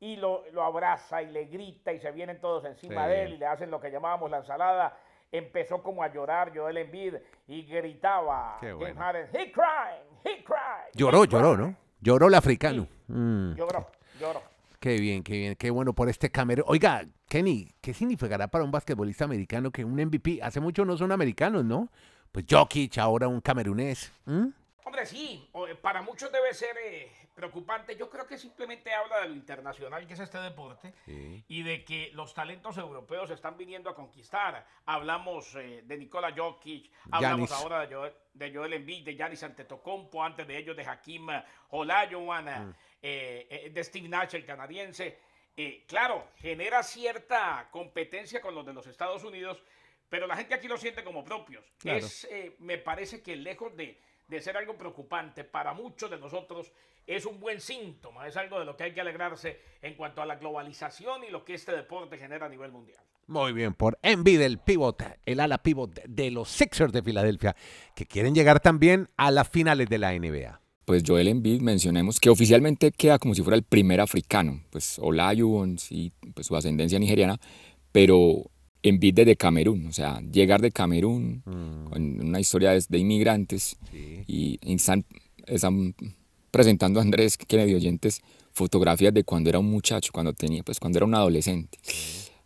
Y 0.01 0.17
lo, 0.17 0.45
lo 0.51 0.65
abraza 0.65 1.23
y 1.23 1.31
le 1.31 1.45
grita 1.45 1.93
y 1.93 2.01
se 2.01 2.11
vienen 2.11 2.41
todos 2.41 2.65
encima 2.65 3.05
Sí. 3.05 3.11
de 3.11 3.23
él 3.23 3.33
y 3.35 3.37
le 3.39 3.47
hacen 3.47 3.71
lo 3.71 3.81
que 3.81 3.91
llamábamos 3.91 4.31
la 4.33 4.39
ensalada. 4.39 4.97
Empezó 5.33 5.83
como 5.83 6.03
a 6.03 6.13
llorar 6.13 6.53
Joel 6.55 6.77
Embiid 6.77 7.15
y 7.49 7.63
gritaba 7.63 8.59
Qué 8.61 8.73
bueno. 8.73 9.01
Harden, 9.01 9.29
he 9.33 9.51
crying, 9.51 10.21
he 10.25 10.45
crying. 10.45 10.93
Lloró, 10.95 11.25
he 11.25 11.29
lloró, 11.29 11.55
crying". 11.55 11.71
¿no? 11.71 11.77
Lloró 12.01 12.29
el 12.29 12.35
africano. 12.35 12.87
Mm. 13.09 13.55
Lloró, 13.55 13.91
lloró. 14.21 14.43
Qué 14.79 14.99
bien, 14.99 15.23
qué 15.23 15.33
bien, 15.35 15.55
qué 15.57 15.71
bueno 15.71 15.93
por 15.95 16.09
este 16.09 16.31
Camerún. 16.31 16.65
Oiga, 16.69 17.07
Kenny, 17.29 17.69
¿qué 17.81 17.95
significará 17.95 18.49
para 18.49 18.65
un 18.65 18.73
basquetbolista 18.73 19.25
americano 19.25 19.71
que 19.71 19.85
un 19.85 19.95
MVP, 19.95 20.41
hace 20.43 20.61
mucho 20.61 20.85
no 20.85 20.97
son 20.97 21.13
americanos, 21.13 21.65
¿no? 21.65 21.89
Pues 22.33 22.45
Jokic, 22.51 22.99
ahora 22.99 23.29
un 23.29 23.41
camerunés. 23.41 24.13
¿Mm? 24.25 24.49
Hombre, 24.85 25.07
sí, 25.07 25.49
para 25.81 26.03
muchos 26.03 26.33
debe 26.33 26.53
ser 26.53 26.77
eh, 26.85 27.11
preocupante. 27.35 27.97
Yo 27.97 28.09
creo 28.11 28.27
que 28.27 28.39
simplemente 28.39 28.93
habla 28.93 29.21
de 29.21 29.29
lo 29.29 29.35
internacional 29.35 30.07
que 30.07 30.15
es 30.15 30.21
este 30.21 30.39
deporte 30.39 30.93
y 31.07 31.63
de 31.63 31.85
que 31.85 32.11
los 32.13 32.35
talentos 32.35 32.77
europeos 32.79 33.31
están 33.31 33.57
viniendo 33.57 33.91
a 33.91 33.95
conquistar. 33.95 34.67
Hablamos 34.87 35.55
eh, 35.57 35.83
de 35.85 35.97
Nikola 35.97 36.35
Jokic, 36.37 36.91
hablamos 37.11 37.49
Giannis. 37.49 37.65
ahora 37.65 37.87
de 37.87 37.95
Joel, 37.95 38.13
de 38.35 38.55
Joel 38.55 38.73
Embiid, 38.75 39.05
de 39.05 39.15
Giannis 39.15 39.43
Antetokounmpo, 39.43 40.23
antes 40.23 40.47
de 40.47 40.59
ellos 40.59 40.77
de 40.77 40.85
Hakim 40.85 41.29
Olajuwon, 41.71 42.49
eh, 42.49 42.75
eh, 43.03 43.47
eh, 43.51 43.71
de 43.71 43.85
Steve 43.85 44.09
Nash, 44.09 44.35
el 44.35 44.45
canadiense. 44.45 45.19
Eh, 45.57 45.85
claro, 45.87 46.29
genera 46.37 46.83
cierta 46.83 47.69
competencia 47.71 48.41
con 48.41 48.55
los 48.55 48.65
de 48.65 48.73
los 48.73 48.87
Estados 48.87 49.25
Unidos, 49.25 49.63
pero 50.09 50.27
la 50.27 50.37
gente 50.37 50.55
aquí 50.55 50.69
lo 50.69 50.77
siente 50.77 51.05
como 51.05 51.25
propios. 51.25 51.65
Claro. 51.79 51.99
Es, 51.99 52.29
me 52.59 52.79
parece 52.79 53.23
que 53.23 53.37
lejos 53.37 53.77
de, 53.77 54.01
de 54.33 54.41
ser 54.41 54.57
algo 54.57 54.79
preocupante 54.79 55.45
para 55.45 55.75
muchos 55.75 56.11
de 56.11 56.19
nosotros, 56.19 56.73
es 57.07 57.27
un 57.27 57.39
buen 57.39 57.61
síntoma, 57.61 58.27
es 58.27 58.37
algo 58.37 58.59
de 58.59 58.65
lo 58.65 58.77
que 58.77 58.85
hay 58.85 58.95
que 58.95 59.01
alegrarse 59.03 59.61
en 59.83 59.95
cuanto 59.95 60.23
a 60.23 60.27
la 60.27 60.37
globalización 60.37 61.25
y 61.25 61.31
lo 61.31 61.45
que 61.45 61.53
este 61.53 61.73
deporte 61.73 62.17
genera 62.17 62.47
a 62.47 62.49
nivel 62.49 62.73
mundial. 62.73 62.99
Muy 63.27 63.53
bien, 63.53 63.75
por 63.75 63.99
Envy 64.03 64.37
del 64.37 64.59
pivot, 64.59 65.03
el 65.27 65.39
ala 65.39 65.59
pivot 65.59 66.03
de 66.05 66.31
los 66.31 66.49
Sixers 66.49 66.93
de 66.93 67.03
Filadelfia, 67.03 67.55
que 67.95 68.07
quieren 68.07 68.35
llegar 68.35 68.61
también 68.61 69.11
a 69.19 69.31
las 69.31 69.49
finales 69.49 69.89
de 69.89 69.99
la 69.99 70.13
NBA. 70.13 70.61
Pues 70.87 71.03
Joel 71.07 71.29
Embiid, 71.29 71.61
mencionemos 71.61 72.19
que 72.19 72.31
oficialmente 72.31 72.91
queda 72.91 73.19
como 73.19 73.35
si 73.35 73.43
fuera 73.43 73.57
el 73.57 73.63
primer 73.63 74.01
africano, 74.01 74.63
pues 74.71 74.99
Olajuwon, 74.99 75.79
sí, 75.79 76.11
pues 76.35 76.47
su 76.47 76.57
ascendencia 76.57 76.99
nigeriana, 76.99 77.39
pero 77.93 78.51
Embiid 78.83 79.15
desde 79.15 79.37
Camerún, 79.37 79.87
o 79.87 79.93
sea, 79.93 80.21
llegar 80.21 80.61
de 80.61 80.73
Camerún 80.73 81.43
con 81.45 82.21
una 82.21 82.41
historia 82.41 82.73
de, 82.73 82.85
de 82.89 82.99
inmigrantes 82.99 83.77
y 84.27 84.59
están, 84.63 85.05
están 85.47 85.95
presentando 86.51 87.01
a 87.01 87.03
Andrés 87.03 87.37
Kennedy 87.37 87.75
oyentes 87.75 88.23
fotografías 88.53 89.15
de 89.15 89.25
cuando 89.25 89.51
era 89.51 89.59
un 89.59 89.71
muchacho, 89.71 90.13
cuando 90.13 90.33
tenía, 90.33 90.63
pues 90.63 90.79
cuando 90.79 90.99
era 90.99 91.07
un 91.07 91.15
adolescente. 91.15 91.79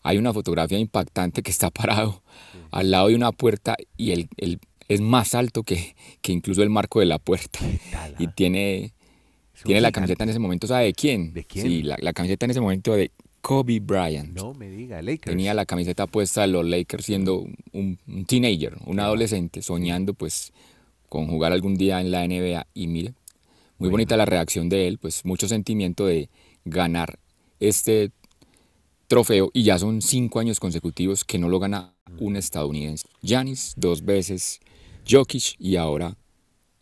Hay 0.03 0.19
una 0.19 0.33
fotografía 0.33 0.79
impactante 0.79 1.43
que 1.43 1.51
está 1.51 1.71
parado 1.71 2.23
al 2.71 2.91
lado 2.91 3.09
de 3.09 3.15
una 3.15 3.33
puerta 3.33 3.77
y 3.97 4.13
él, 4.13 4.29
él 4.37 4.61
es 4.89 5.01
más 5.01 5.35
alto 5.35 5.63
que, 5.63 5.97
que 6.21 6.33
incluso 6.33 6.63
el 6.63 6.71
marco 6.71 7.01
de 7.01 7.07
la 7.07 7.19
puerta. 7.19 7.59
Y 8.19 8.29
tiene, 8.29 8.93
tiene 9.65 9.81
la 9.81 9.91
camiseta 9.91 10.25
en 10.25 10.31
ese 10.31 10.39
momento, 10.39 10.67
¿sabe 10.67 10.87
de 10.87 10.93
quién? 10.93 11.33
¿De 11.33 11.45
quién? 11.45 11.67
Sí, 11.67 11.83
la, 11.83 11.97
la 12.01 12.13
camiseta 12.13 12.47
en 12.47 12.51
ese 12.51 12.61
momento 12.61 12.95
de 12.95 13.11
Kobe 13.47 13.79
Bryant. 13.79 14.35
No 14.35 14.55
me 14.55 14.69
diga, 14.69 15.01
Lakers. 15.01 15.31
Tenía 15.31 15.55
la 15.55 15.67
camiseta 15.67 16.09
puesta 16.09 16.41
de 16.41 16.49
los 16.49 16.67
Lakers 16.67 17.05
siendo 17.05 17.47
un, 17.73 17.97
un 18.09 18.25
teenager, 18.25 18.77
un 18.87 18.99
adolescente, 18.99 19.63
soñando 19.63 20.15
pues 20.15 20.53
con 21.09 21.29
jugar 21.29 21.53
algún 21.53 21.77
día 21.77 22.01
en 22.01 22.11
la 22.11 22.27
NBA. 22.27 22.67
Y 22.75 22.89
mire, 22.89 23.15
muy 23.79 23.89
bonita 23.89 24.17
la 24.17 24.25
reacción 24.25 24.69
de 24.69 24.89
él, 24.89 24.99
pues 24.99 25.25
mucho 25.25 25.47
sentimiento 25.47 26.07
de 26.07 26.29
ganar 26.65 27.21
este 27.61 28.11
trofeo 29.07 29.53
y 29.55 29.63
ya 29.63 29.79
son 29.79 30.03
cinco 30.03 30.41
años 30.41 30.59
consecutivos 30.59 31.25
que 31.25 31.39
no 31.39 31.49
lo 31.49 31.61
gana 31.61 31.95
un 32.19 32.35
estadounidense. 32.35 33.07
Giannis 33.23 33.75
dos 33.77 34.05
veces, 34.05 34.59
Jokic 35.09 35.55
y 35.61 35.77
ahora 35.77 36.17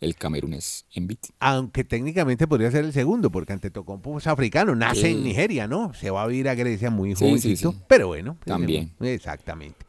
el 0.01 0.15
camerunés 0.15 0.85
Embiid. 0.93 1.17
Aunque 1.39 1.83
técnicamente 1.83 2.47
podría 2.47 2.71
ser 2.71 2.85
el 2.85 2.93
segundo, 2.93 3.31
porque 3.31 3.53
ante 3.53 3.69
Tocompo 3.71 4.17
es 4.17 4.27
africano, 4.27 4.75
nace 4.75 5.09
en. 5.11 5.23
Nigeria, 5.23 5.67
¿no? 5.67 5.93
Se 5.93 6.09
va 6.11 6.23
a 6.23 6.27
vivir 6.27 6.49
a 6.49 6.55
Grecia 6.55 6.89
muy 6.89 7.11
Sí, 7.11 7.15
sí, 7.15 7.25
jovencito, 7.25 7.71
sí. 7.71 7.77
pero 7.87 8.07
bueno. 8.07 8.35
pues, 8.35 8.45
También. 8.45 8.93
Exactamente. 8.99 9.85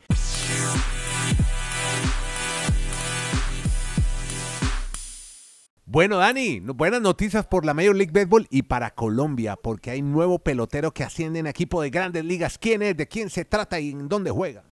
Bueno, 5.88 6.16
Dani, 6.16 6.58
buenas 6.60 7.00
noticias 7.00 7.46
por 7.46 7.64
la 7.64 7.72
Major 7.72 7.94
League 7.94 8.10
Baseball 8.12 8.46
y 8.50 8.62
para 8.62 8.90
Colombia, 8.90 9.56
porque 9.56 9.90
hay 9.92 10.02
nuevo 10.02 10.40
pelotero 10.40 10.92
que 10.92 11.04
asciende 11.04 11.38
en 11.38 11.46
equipo 11.46 11.80
de 11.80 11.90
grandes 11.90 12.24
ligas. 12.24 12.58
¿Quién 12.58 12.82
es? 12.82 12.96
¿De 12.96 13.06
quién 13.06 13.30
se 13.30 13.44
trata 13.44 13.78
y 13.78 13.90
en 13.90 14.08
dónde 14.08 14.30
juega? 14.32 14.64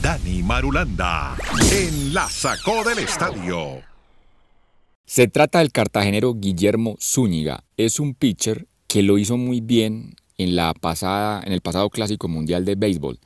Dani 0.00 0.42
Marulanda 0.42 1.36
en 1.70 2.14
la 2.14 2.28
sacó 2.28 2.82
del 2.88 3.00
estadio. 3.00 3.82
Se 5.08 5.28
trata 5.28 5.60
del 5.60 5.70
cartagenero 5.70 6.34
Guillermo 6.34 6.96
Zúñiga. 7.00 7.62
Es 7.76 8.00
un 8.00 8.14
pitcher 8.14 8.66
que 8.88 9.04
lo 9.04 9.18
hizo 9.18 9.36
muy 9.36 9.60
bien 9.60 10.16
en, 10.36 10.56
la 10.56 10.74
pasada, 10.74 11.44
en 11.46 11.52
el 11.52 11.60
pasado 11.60 11.90
Clásico 11.90 12.26
Mundial 12.26 12.64
de 12.64 12.74
Béisbol. 12.74 13.20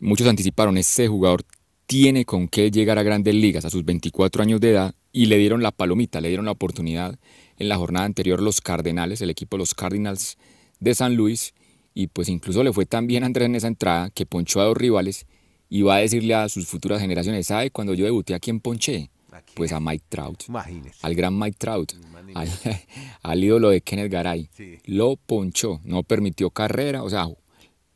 Muchos 0.00 0.26
anticiparon, 0.26 0.78
este 0.78 1.08
jugador 1.08 1.44
tiene 1.84 2.24
con 2.24 2.48
qué 2.48 2.70
llegar 2.70 2.98
a 2.98 3.02
grandes 3.02 3.34
ligas 3.34 3.66
a 3.66 3.70
sus 3.70 3.84
24 3.84 4.42
años 4.42 4.62
de 4.62 4.70
edad 4.70 4.94
y 5.12 5.26
le 5.26 5.36
dieron 5.36 5.62
la 5.62 5.72
palomita, 5.72 6.22
le 6.22 6.28
dieron 6.28 6.46
la 6.46 6.52
oportunidad 6.52 7.18
en 7.58 7.68
la 7.68 7.76
jornada 7.76 8.06
anterior 8.06 8.40
los 8.40 8.62
Cardenales, 8.62 9.20
el 9.20 9.28
equipo 9.28 9.58
de 9.58 9.60
los 9.60 9.74
Cardinals 9.74 10.38
de 10.78 10.94
San 10.94 11.16
Luis, 11.16 11.52
y 11.92 12.06
pues 12.06 12.30
incluso 12.30 12.64
le 12.64 12.72
fue 12.72 12.86
tan 12.86 13.06
bien 13.06 13.24
a 13.24 13.26
Andrés 13.26 13.44
en 13.44 13.56
esa 13.56 13.68
entrada 13.68 14.08
que 14.08 14.24
ponchó 14.24 14.62
a 14.62 14.64
dos 14.64 14.76
rivales 14.76 15.26
y 15.68 15.82
va 15.82 15.96
a 15.96 15.98
decirle 15.98 16.34
a 16.34 16.48
sus 16.48 16.66
futuras 16.66 16.98
generaciones, 16.98 17.48
¿sabe 17.48 17.70
cuando 17.70 17.92
yo 17.92 18.06
debuté 18.06 18.34
a 18.34 18.40
quién 18.40 18.60
ponché? 18.60 19.10
Pues 19.54 19.72
a 19.72 19.80
Mike 19.80 20.04
Trout 20.08 20.44
Imagínese. 20.48 20.98
al 21.02 21.14
gran 21.14 21.38
Mike 21.38 21.56
Trout, 21.58 21.92
al, 22.34 22.48
al 23.22 23.44
ídolo 23.44 23.70
de 23.70 23.80
Kenneth 23.80 24.10
Garay. 24.10 24.48
Sí. 24.52 24.78
Lo 24.84 25.16
ponchó, 25.16 25.80
no 25.84 26.02
permitió 26.02 26.50
carrera, 26.50 27.02
o 27.02 27.10
sea, 27.10 27.28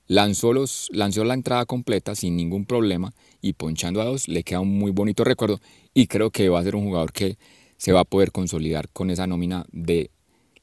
lanzó, 0.07 0.53
los, 0.53 0.89
lanzó 0.93 1.25
la 1.25 1.35
entrada 1.35 1.67
completa 1.67 2.15
sin 2.15 2.37
ningún 2.37 2.67
problema 2.67 3.13
y 3.41 3.55
ponchando 3.55 4.01
a 4.01 4.05
dos 4.05 4.29
le 4.29 4.43
queda 4.43 4.61
un 4.61 4.79
muy 4.79 4.91
bonito 4.91 5.25
recuerdo 5.25 5.61
y 5.93 6.07
creo 6.07 6.31
que 6.31 6.49
va 6.49 6.61
a 6.61 6.65
ser 6.65 6.77
un 6.77 6.85
jugador 6.85 7.13
que 7.13 7.39
se 7.77 7.93
va 7.93 8.01
a 8.01 8.05
poder 8.05 8.33
consolidar 8.33 8.89
con 8.89 9.11
esa 9.11 9.27
nómina 9.27 9.67
de 9.71 10.11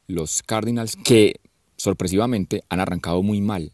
los 0.07 0.43
Cardinals 0.43 0.95
que 0.95 1.39
sorpresivamente 1.77 2.63
han 2.69 2.79
arrancado 2.79 3.21
muy 3.23 3.41
mal. 3.41 3.73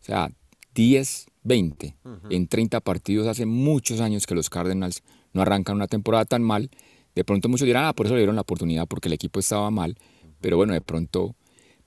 O 0.00 0.04
sea, 0.04 0.30
10, 0.74 1.26
20 1.42 1.96
en 2.30 2.48
30 2.48 2.80
partidos 2.80 3.26
hace 3.26 3.46
muchos 3.46 4.00
años 4.00 4.26
que 4.26 4.34
los 4.34 4.48
Cardinals 4.48 5.02
no 5.32 5.42
arrancan 5.42 5.76
una 5.76 5.86
temporada 5.88 6.24
tan 6.24 6.42
mal. 6.42 6.70
De 7.14 7.24
pronto 7.24 7.48
muchos 7.48 7.66
dirán, 7.66 7.84
ah, 7.84 7.92
por 7.92 8.06
eso 8.06 8.14
le 8.14 8.20
dieron 8.20 8.36
la 8.36 8.42
oportunidad 8.42 8.86
porque 8.86 9.08
el 9.08 9.14
equipo 9.14 9.40
estaba 9.40 9.70
mal. 9.70 9.96
Pero 10.40 10.56
bueno, 10.56 10.72
de 10.72 10.80
pronto 10.80 11.34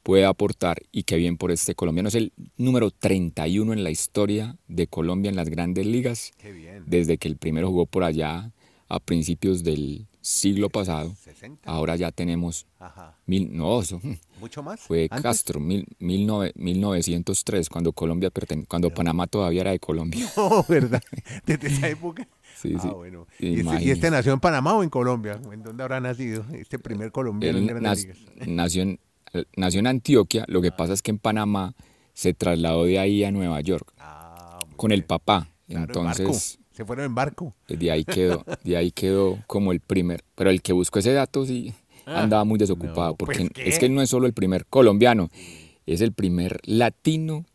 puede 0.04 0.24
aportar 0.26 0.82
y 0.92 1.04
qué 1.04 1.16
bien 1.18 1.36
por 1.38 1.52
este 1.52 1.74
colombiano. 1.76 2.10
Es 2.10 2.16
el 2.16 2.32
número 2.58 2.92
31 2.92 3.74
en 3.74 3.84
la 3.84 3.90
historia 3.92 4.56
de 4.68 4.86
Colombia 4.88 5.30
en 5.30 5.36
las 5.36 5.50
grandes 5.50 5.86
ligas. 5.88 6.32
Qué 6.38 6.52
bien. 6.52 6.84
Desde 6.86 7.18
que 7.18 7.28
el 7.28 7.38
primero 7.38 7.70
jugó 7.70 7.86
por 7.88 8.04
allá 8.04 8.52
a 8.88 9.00
principios 9.00 9.64
del 9.64 10.06
siglo 10.22 10.70
pasado. 10.70 11.16
60. 11.24 11.68
Ahora 11.70 11.96
ya 11.96 12.12
tenemos 12.12 12.68
Ajá. 12.80 13.18
mil, 13.26 13.56
no, 13.56 13.82
eso, 13.82 14.00
¿Mucho 14.40 14.62
más? 14.62 14.80
fue 14.80 15.08
¿Antes? 15.10 15.24
Castro, 15.24 15.60
mil, 15.60 15.88
mil 16.00 16.28
nove- 16.28 16.52
1903, 16.56 17.68
cuando 17.70 17.92
Colombia 17.94 18.32
perten- 18.32 18.66
cuando 18.68 18.92
Panamá 18.92 19.26
todavía 19.28 19.62
era 19.62 19.72
de 19.72 19.80
Colombia. 19.80 20.28
No, 20.38 20.64
¿verdad? 20.70 21.02
Desde 21.48 21.68
esa 21.68 21.90
época. 21.90 22.28
Sí, 22.56 22.74
ah, 22.76 22.80
sí. 22.82 22.88
bueno. 22.90 23.28
¿Y 23.40 23.60
este, 23.60 23.84
y 23.84 23.90
este 23.92 24.12
nació 24.12 24.34
en 24.34 24.40
Panamá 24.40 24.74
o 24.76 24.84
en 24.84 24.90
Colombia? 24.90 25.40
¿En 25.52 25.62
dónde 25.64 25.84
habrá 25.84 26.00
nacido 26.00 26.46
este 26.54 26.80
primer 26.80 27.12
colombiano 27.12 27.58
en 27.58 27.68
Grandes 27.68 28.08
nac- 28.08 28.48
nació, 28.48 28.82
en, 28.84 29.00
nació 29.56 29.80
en 29.82 29.88
Antioquia, 29.88 30.46
lo 30.48 30.62
que 30.62 30.72
pasa 30.72 30.94
es 30.94 31.02
que 31.02 31.12
en 31.12 31.20
Panamá 31.20 31.74
se 32.14 32.34
trasladó 32.34 32.86
de 32.86 32.98
ahí 33.00 33.24
a 33.24 33.32
Nueva 33.32 33.60
York 33.62 33.94
Ah, 34.00 34.60
con 34.78 34.92
el 34.92 35.04
papá. 35.04 35.50
Claro, 35.68 35.86
Entonces. 35.86 36.60
Se 36.72 36.84
fueron 36.86 37.06
en 37.06 37.16
barco. 37.16 37.56
de 37.70 37.90
ahí 37.92 38.04
quedó, 38.04 38.44
de 38.64 38.76
ahí 38.78 38.92
quedó 38.92 39.38
como 39.48 39.72
el 39.72 39.80
primer. 39.80 40.24
Pero 40.36 40.50
el 40.50 40.62
que 40.62 40.74
buscó 40.74 41.00
ese 41.00 41.14
dato 41.14 41.46
sí 41.46 41.74
Ah, 42.08 42.22
andaba 42.22 42.44
muy 42.44 42.60
desocupado, 42.60 43.10
no, 43.12 43.16
porque 43.16 43.50
pues, 43.52 43.68
es 43.68 43.80
que 43.80 43.88
él 43.88 43.96
no 43.96 44.02
es 44.04 44.10
solo 44.12 44.28
el 44.28 44.34
primer 44.34 44.68
colombiano, 44.68 45.32
es 45.88 46.02
el 46.02 46.12
primer 46.14 46.60
latino 46.66 47.46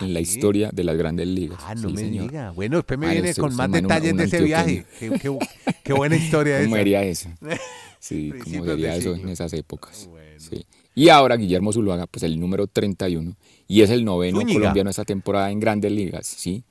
en 0.00 0.12
la 0.14 0.20
historia 0.20 0.70
de 0.72 0.84
las 0.84 0.96
grandes 0.96 1.26
ligas. 1.28 1.58
Ah, 1.66 1.74
no 1.74 1.88
Sí, 1.88 1.94
me 1.94 2.00
señor. 2.00 2.30
diga. 2.30 2.50
Bueno, 2.52 2.76
después 2.76 2.98
me 2.98 3.10
viene 3.10 3.34
con 3.34 3.54
más 3.56 3.70
detalles 3.70 4.12
un 4.12 4.18
de 4.18 4.24
ese 4.24 4.42
viaje. 4.42 4.84
Qué, 4.98 5.10
qué- 5.10 5.38
qué 5.84 5.92
buena 5.92 6.16
historia 6.16 6.58
¿Cómo 6.62 6.68
esa. 6.76 6.76
sería 6.76 7.02
eso? 7.04 7.28
Sí, 7.98 8.28
¿cómo 8.28 8.40
Principios 8.42 8.66
sería 8.76 8.94
eso 8.94 9.14
en 9.14 9.28
esas 9.30 9.52
épocas? 9.54 10.06
Bueno. 10.08 10.38
Sí. 10.38 10.64
Y 10.94 11.08
ahora 11.08 11.36
Guillermo 11.36 11.72
Zuluaga, 11.72 12.06
pues 12.06 12.22
el 12.22 12.38
número 12.38 12.66
31, 12.68 13.34
y 13.66 13.80
es 13.82 13.90
el 13.90 14.04
noveno 14.04 14.40
Zúñiga. 14.40 14.60
colombiano 14.60 14.90
esta 14.90 15.04
temporada 15.04 15.50
en 15.50 15.58
grandes 15.58 15.90
ligas, 15.90 16.26
¿sí? 16.26 16.62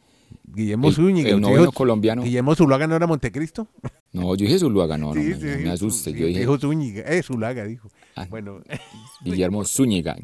Guillermo 0.43 0.87
El- 0.89 0.93
Zúñiga. 0.93 1.29
el 1.29 1.35
¿usted 1.35 1.47
noveno 1.49 1.71
colombiano. 1.71 2.23
Guillermo 2.23 2.55
Zuluaga 2.55 2.87
no 2.87 2.95
era 2.95 3.07
Montecristo. 3.07 3.67
No, 4.13 4.35
yo 4.35 4.45
dije 4.45 4.57
Zuluaga, 4.59 4.97
no, 4.97 5.13
no, 5.13 5.21
Sí, 5.21 5.27
me, 5.29 5.35
sí, 5.35 5.41
no 5.43 5.47
me 5.51 5.57
dijo- 5.57 5.71
asuste. 5.71 6.11
sí, 6.13 6.17
Yo 6.19 6.27
dije 6.27 6.39
Dijo 6.39 6.57
Zúñiga. 6.57 7.01
Eh, 7.01 7.21
Zulaga 7.23 7.65
dijo. 7.65 7.89
Ah. 8.15 8.25
Bueno, 8.29 8.59
Guillermo 9.25 9.65
Zúñiga. 9.65 10.15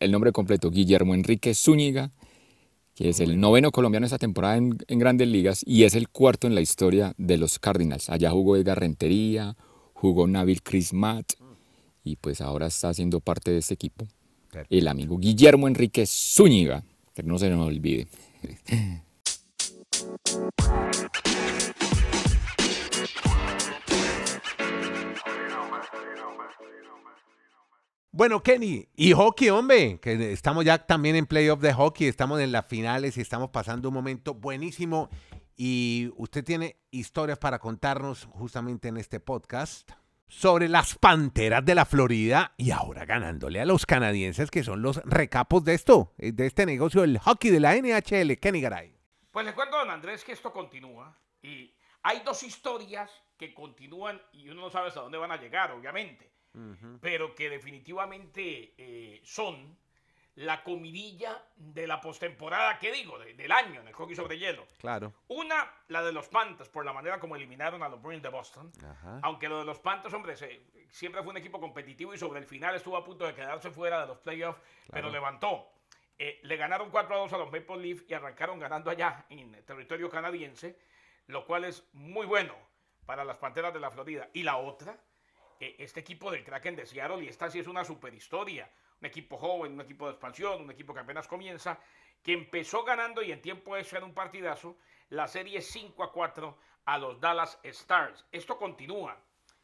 El 0.00 0.10
nombre 0.12 0.30
completo, 0.32 0.70
Guillermo 0.70 1.14
Enrique 1.14 1.54
Zúñiga, 1.54 2.12
que 2.94 3.08
es 3.08 3.18
el 3.20 3.40
noveno 3.40 3.72
colombiano 3.72 4.06
esta 4.06 4.18
temporada 4.18 4.56
en, 4.56 4.78
en 4.86 4.98
grandes 5.00 5.26
ligas 5.28 5.62
y 5.66 5.82
es 5.84 5.94
el 5.94 6.08
cuarto 6.08 6.46
en 6.46 6.54
la 6.54 6.60
historia 6.60 7.14
de 7.18 7.36
los 7.38 7.58
Cardinals. 7.58 8.10
Allá 8.10 8.30
jugó 8.30 8.56
Edgar 8.56 8.78
Rentería, 8.78 9.56
jugó 9.94 10.26
Nabil 10.28 10.62
Crismat 10.62 11.32
y 12.04 12.16
pues 12.16 12.40
ahora 12.40 12.66
está 12.68 12.94
siendo 12.94 13.18
parte 13.20 13.50
de 13.50 13.58
este 13.58 13.74
equipo. 13.74 14.06
El 14.70 14.86
amigo 14.88 15.18
Guillermo 15.18 15.66
Enrique 15.68 16.06
Zúñiga, 16.06 16.84
que 17.14 17.22
no 17.24 17.38
se 17.38 17.50
nos 17.50 17.66
olvide. 17.66 18.06
Bueno, 28.18 28.42
Kenny, 28.42 28.88
y 28.96 29.12
hockey, 29.12 29.48
hombre, 29.50 30.00
que 30.00 30.32
estamos 30.32 30.64
ya 30.64 30.84
también 30.84 31.14
en 31.14 31.26
playoff 31.26 31.60
de 31.60 31.72
hockey, 31.72 32.08
estamos 32.08 32.40
en 32.40 32.50
las 32.50 32.66
finales 32.66 33.16
y 33.16 33.20
estamos 33.20 33.50
pasando 33.50 33.90
un 33.90 33.94
momento 33.94 34.34
buenísimo. 34.34 35.08
Y 35.56 36.10
usted 36.16 36.42
tiene 36.42 36.78
historias 36.90 37.38
para 37.38 37.60
contarnos 37.60 38.24
justamente 38.32 38.88
en 38.88 38.96
este 38.96 39.20
podcast 39.20 39.88
sobre 40.26 40.68
las 40.68 40.96
Panteras 40.96 41.64
de 41.64 41.76
la 41.76 41.84
Florida 41.84 42.54
y 42.56 42.72
ahora 42.72 43.06
ganándole 43.06 43.60
a 43.60 43.66
los 43.66 43.86
canadienses 43.86 44.50
que 44.50 44.64
son 44.64 44.82
los 44.82 44.96
recapos 45.04 45.62
de 45.62 45.74
esto, 45.74 46.12
de 46.18 46.44
este 46.44 46.66
negocio 46.66 47.02
del 47.02 47.18
hockey 47.18 47.52
de 47.52 47.60
la 47.60 47.76
NHL, 47.76 48.36
Kenny 48.40 48.60
Garay. 48.60 48.97
Pues 49.38 49.46
le 49.46 49.54
cuento, 49.54 49.76
don 49.78 49.88
Andrés, 49.88 50.24
que 50.24 50.32
esto 50.32 50.52
continúa 50.52 51.16
y 51.42 51.72
hay 52.02 52.22
dos 52.24 52.42
historias 52.42 53.08
que 53.36 53.54
continúan 53.54 54.20
y 54.32 54.48
uno 54.48 54.62
no 54.62 54.68
sabe 54.68 54.88
hasta 54.88 54.98
dónde 55.00 55.16
van 55.16 55.30
a 55.30 55.36
llegar, 55.36 55.70
obviamente, 55.70 56.28
pero 57.00 57.36
que 57.36 57.48
definitivamente 57.48 58.74
eh, 58.76 59.20
son 59.22 59.78
la 60.34 60.64
comidilla 60.64 61.40
de 61.54 61.86
la 61.86 62.00
postemporada, 62.00 62.80
¿qué 62.80 62.90
digo? 62.90 63.16
De- 63.20 63.34
del 63.34 63.52
año 63.52 63.80
en 63.80 63.86
el 63.86 63.94
hockey 63.94 64.16
sobre 64.16 64.38
hielo. 64.40 64.66
Claro. 64.78 65.14
Una, 65.28 65.72
la 65.86 66.02
de 66.02 66.10
los 66.12 66.26
Panthers, 66.28 66.68
por 66.68 66.84
la 66.84 66.92
manera 66.92 67.20
como 67.20 67.36
eliminaron 67.36 67.84
a 67.84 67.88
los 67.88 68.02
Bruins 68.02 68.24
de 68.24 68.30
Boston. 68.30 68.72
Ajá. 68.84 69.20
Aunque 69.22 69.48
lo 69.48 69.60
de 69.60 69.64
los 69.66 69.78
Panthers, 69.78 70.14
hombre, 70.14 70.36
se- 70.36 70.64
siempre 70.90 71.22
fue 71.22 71.30
un 71.30 71.36
equipo 71.36 71.60
competitivo 71.60 72.12
y 72.12 72.18
sobre 72.18 72.40
el 72.40 72.44
final 72.46 72.74
estuvo 72.74 72.96
a 72.96 73.04
punto 73.04 73.24
de 73.24 73.34
quedarse 73.36 73.70
fuera 73.70 74.00
de 74.00 74.08
los 74.08 74.18
playoffs, 74.18 74.60
pero 74.90 75.10
levantó. 75.10 75.70
Eh, 76.20 76.40
le 76.42 76.56
ganaron 76.56 76.90
4 76.90 77.14
a 77.14 77.18
2 77.18 77.32
a 77.32 77.38
los 77.38 77.52
Maple 77.52 77.76
Leafs 77.76 78.04
y 78.08 78.14
arrancaron 78.14 78.58
ganando 78.58 78.90
allá 78.90 79.24
en 79.28 79.52
territorio 79.64 80.10
canadiense, 80.10 80.76
lo 81.28 81.46
cual 81.46 81.64
es 81.64 81.88
muy 81.92 82.26
bueno 82.26 82.56
para 83.06 83.24
las 83.24 83.36
Panteras 83.36 83.72
de 83.72 83.78
la 83.78 83.90
Florida. 83.90 84.28
Y 84.32 84.42
la 84.42 84.56
otra, 84.56 84.98
eh, 85.60 85.76
este 85.78 86.00
equipo 86.00 86.30
del 86.30 86.44
Kraken 86.44 86.74
de 86.74 86.86
Seattle, 86.86 87.24
y 87.24 87.28
esta 87.28 87.48
sí 87.48 87.60
es 87.60 87.68
una 87.68 87.84
super 87.84 88.12
historia. 88.12 88.68
Un 89.00 89.06
equipo 89.06 89.36
joven, 89.36 89.74
un 89.74 89.80
equipo 89.80 90.06
de 90.06 90.12
expansión, 90.12 90.62
un 90.62 90.70
equipo 90.72 90.92
que 90.92 91.00
apenas 91.00 91.28
comienza, 91.28 91.78
que 92.20 92.32
empezó 92.32 92.82
ganando 92.82 93.22
y 93.22 93.30
en 93.30 93.40
tiempo 93.40 93.76
extra 93.76 93.98
en 93.98 94.04
un 94.06 94.14
partidazo, 94.14 94.76
la 95.10 95.28
serie 95.28 95.62
5 95.62 96.02
a 96.02 96.12
4 96.12 96.58
a 96.84 96.98
los 96.98 97.20
Dallas 97.20 97.60
Stars. 97.62 98.26
Esto 98.32 98.58
continúa 98.58 99.16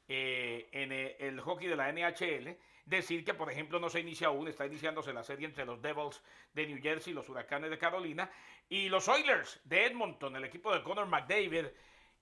eh, 0.07 0.69
en 0.71 0.93
el 0.93 1.41
hockey 1.41 1.67
de 1.67 1.75
la 1.75 1.91
NHL. 1.91 2.57
Decir 2.87 3.25
que, 3.25 3.33
por 3.33 3.51
ejemplo, 3.51 3.81
no 3.81 3.89
se 3.89 4.01
inicia 4.01 4.27
aún, 4.27 4.47
está 4.47 4.67
iniciándose 4.67 5.13
la 5.13 5.23
serie 5.23 5.47
entre 5.47 5.65
los 5.65 5.81
Devils 5.81 6.23
de 6.53 6.67
New 6.67 6.83
Jersey, 6.83 7.15
los 7.15 7.29
Huracanes 7.29 7.71
de 7.71 7.79
Carolina 7.79 8.31
y 8.69 8.91
los 8.91 9.09
Oilers 9.09 9.61
de 9.65 9.87
Edmonton, 9.87 10.37
el 10.37 10.45
equipo 10.45 10.73
de 10.73 10.83
Connor 10.83 11.07
McDavid, 11.07 11.67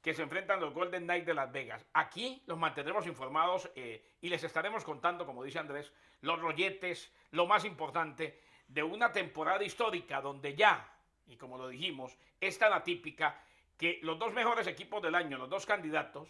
que 0.01 0.15
se 0.15 0.23
enfrentan 0.23 0.61
los 0.61 0.73
Golden 0.73 1.05
Knights 1.05 1.27
de 1.27 1.35
Las 1.35 1.51
Vegas. 1.51 1.87
Aquí 1.95 2.43
los 2.47 2.59
mantendremos 2.59 3.07
informados 3.07 3.71
eh, 3.75 4.05
y 4.21 4.29
les 4.29 4.43
estaremos 4.45 4.85
contando, 4.85 5.27
como 5.27 5.43
dice 5.43 5.59
Andrés, 5.59 5.93
los 6.21 6.41
rolletes, 6.41 7.13
lo 7.31 7.47
más 7.47 7.65
importante 7.65 8.41
de 8.69 8.83
una 8.83 9.13
temporada 9.13 9.63
histórica 9.65 10.21
donde 10.21 10.55
ya, 10.55 10.89
y 11.27 11.37
como 11.37 11.59
lo 11.59 11.69
dijimos, 11.69 12.17
es 12.41 12.59
tan 12.59 12.73
atípica 12.73 13.41
que 13.77 13.99
los 14.03 14.19
dos 14.19 14.33
mejores 14.33 14.67
equipos 14.67 15.03
del 15.03 15.15
año, 15.15 15.39
los 15.39 15.51
dos 15.51 15.67
candidatos, 15.67 16.29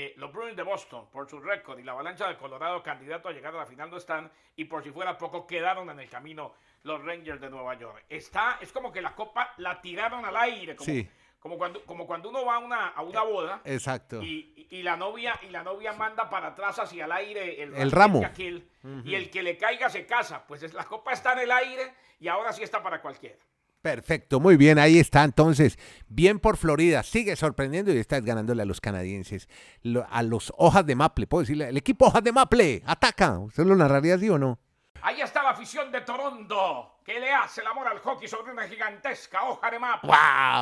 eh, 0.00 0.14
los 0.16 0.32
Bruins 0.32 0.56
de 0.56 0.62
Boston, 0.62 1.08
por 1.10 1.28
su 1.28 1.40
récord, 1.40 1.78
y 1.78 1.82
la 1.82 1.92
avalancha 1.92 2.28
de 2.28 2.36
Colorado, 2.36 2.82
candidato 2.82 3.28
a 3.28 3.32
llegar 3.32 3.54
a 3.54 3.58
la 3.58 3.66
final, 3.66 3.90
no 3.90 3.96
están. 3.96 4.30
Y 4.56 4.64
por 4.66 4.82
si 4.84 4.90
fuera 4.90 5.18
poco, 5.18 5.46
quedaron 5.46 5.90
en 5.90 5.98
el 5.98 6.08
camino 6.08 6.54
los 6.84 7.02
Rangers 7.04 7.40
de 7.40 7.50
Nueva 7.50 7.74
York. 7.74 8.04
Está, 8.08 8.58
es 8.60 8.70
como 8.72 8.92
que 8.92 9.00
la 9.02 9.14
copa 9.14 9.52
la 9.56 9.80
tiraron 9.80 10.24
al 10.24 10.36
aire, 10.36 10.76
como, 10.76 10.84
Sí. 10.84 11.08
como, 11.40 11.58
cuando, 11.58 11.84
como 11.84 12.06
cuando 12.06 12.28
uno 12.28 12.44
va 12.44 12.54
a 12.56 12.58
una, 12.58 12.88
a 12.88 13.02
una 13.02 13.22
boda. 13.22 13.60
Exacto. 13.64 14.22
Y, 14.22 14.52
y- 14.56 14.78
y 14.78 14.82
la 14.82 14.96
novia 14.96 15.38
y 15.42 15.46
la 15.50 15.62
novia 15.64 15.92
manda 15.94 16.28
para 16.28 16.48
atrás 16.48 16.78
hacia 16.78 17.06
el 17.06 17.12
aire 17.12 17.62
el, 17.62 17.74
El 17.74 17.90
ramo. 17.90 18.22
aquel, 18.24 18.68
y 19.04 19.14
el 19.14 19.30
que 19.30 19.42
le 19.42 19.56
caiga 19.56 19.88
se 19.88 20.04
casa. 20.06 20.44
Pues 20.46 20.62
es, 20.62 20.74
la 20.74 20.84
copa 20.84 21.12
está 21.12 21.32
en 21.32 21.40
el 21.40 21.50
aire 21.50 21.94
y 22.20 22.28
ahora 22.28 22.52
sí 22.52 22.62
está 22.62 22.82
para 22.82 23.00
cualquiera. 23.00 23.38
Perfecto, 23.82 24.40
muy 24.40 24.56
bien, 24.56 24.78
ahí 24.78 24.98
está 24.98 25.22
entonces. 25.24 25.78
Bien 26.08 26.40
por 26.40 26.56
Florida, 26.56 27.02
sigue 27.04 27.36
sorprendiendo 27.36 27.92
y 27.92 27.98
estás 27.98 28.24
ganándole 28.24 28.62
a 28.62 28.66
los 28.66 28.80
canadienses, 28.80 29.48
lo- 29.82 30.06
a 30.10 30.22
los 30.22 30.52
hojas 30.58 30.84
de 30.84 30.96
Maple, 30.96 31.26
puedo 31.28 31.42
decirle, 31.42 31.68
el 31.68 31.76
equipo 31.76 32.06
hojas 32.06 32.24
de 32.24 32.32
Maple, 32.32 32.82
ataca. 32.86 33.38
¿Usted 33.38 33.64
lo 33.64 33.76
narraría 33.76 34.16
así 34.16 34.28
o 34.28 34.36
no? 34.38 34.58
Ahí 35.00 35.20
está 35.20 35.44
la 35.44 35.50
afición 35.50 35.92
de 35.92 36.00
Toronto, 36.00 36.98
que 37.04 37.20
le 37.20 37.30
hace 37.32 37.60
el 37.60 37.68
amor 37.68 37.86
al 37.86 38.00
hockey 38.00 38.26
sobre 38.26 38.50
una 38.52 38.66
gigantesca 38.66 39.44
hoja 39.44 39.70
de 39.70 39.78
mapa. 39.78 40.06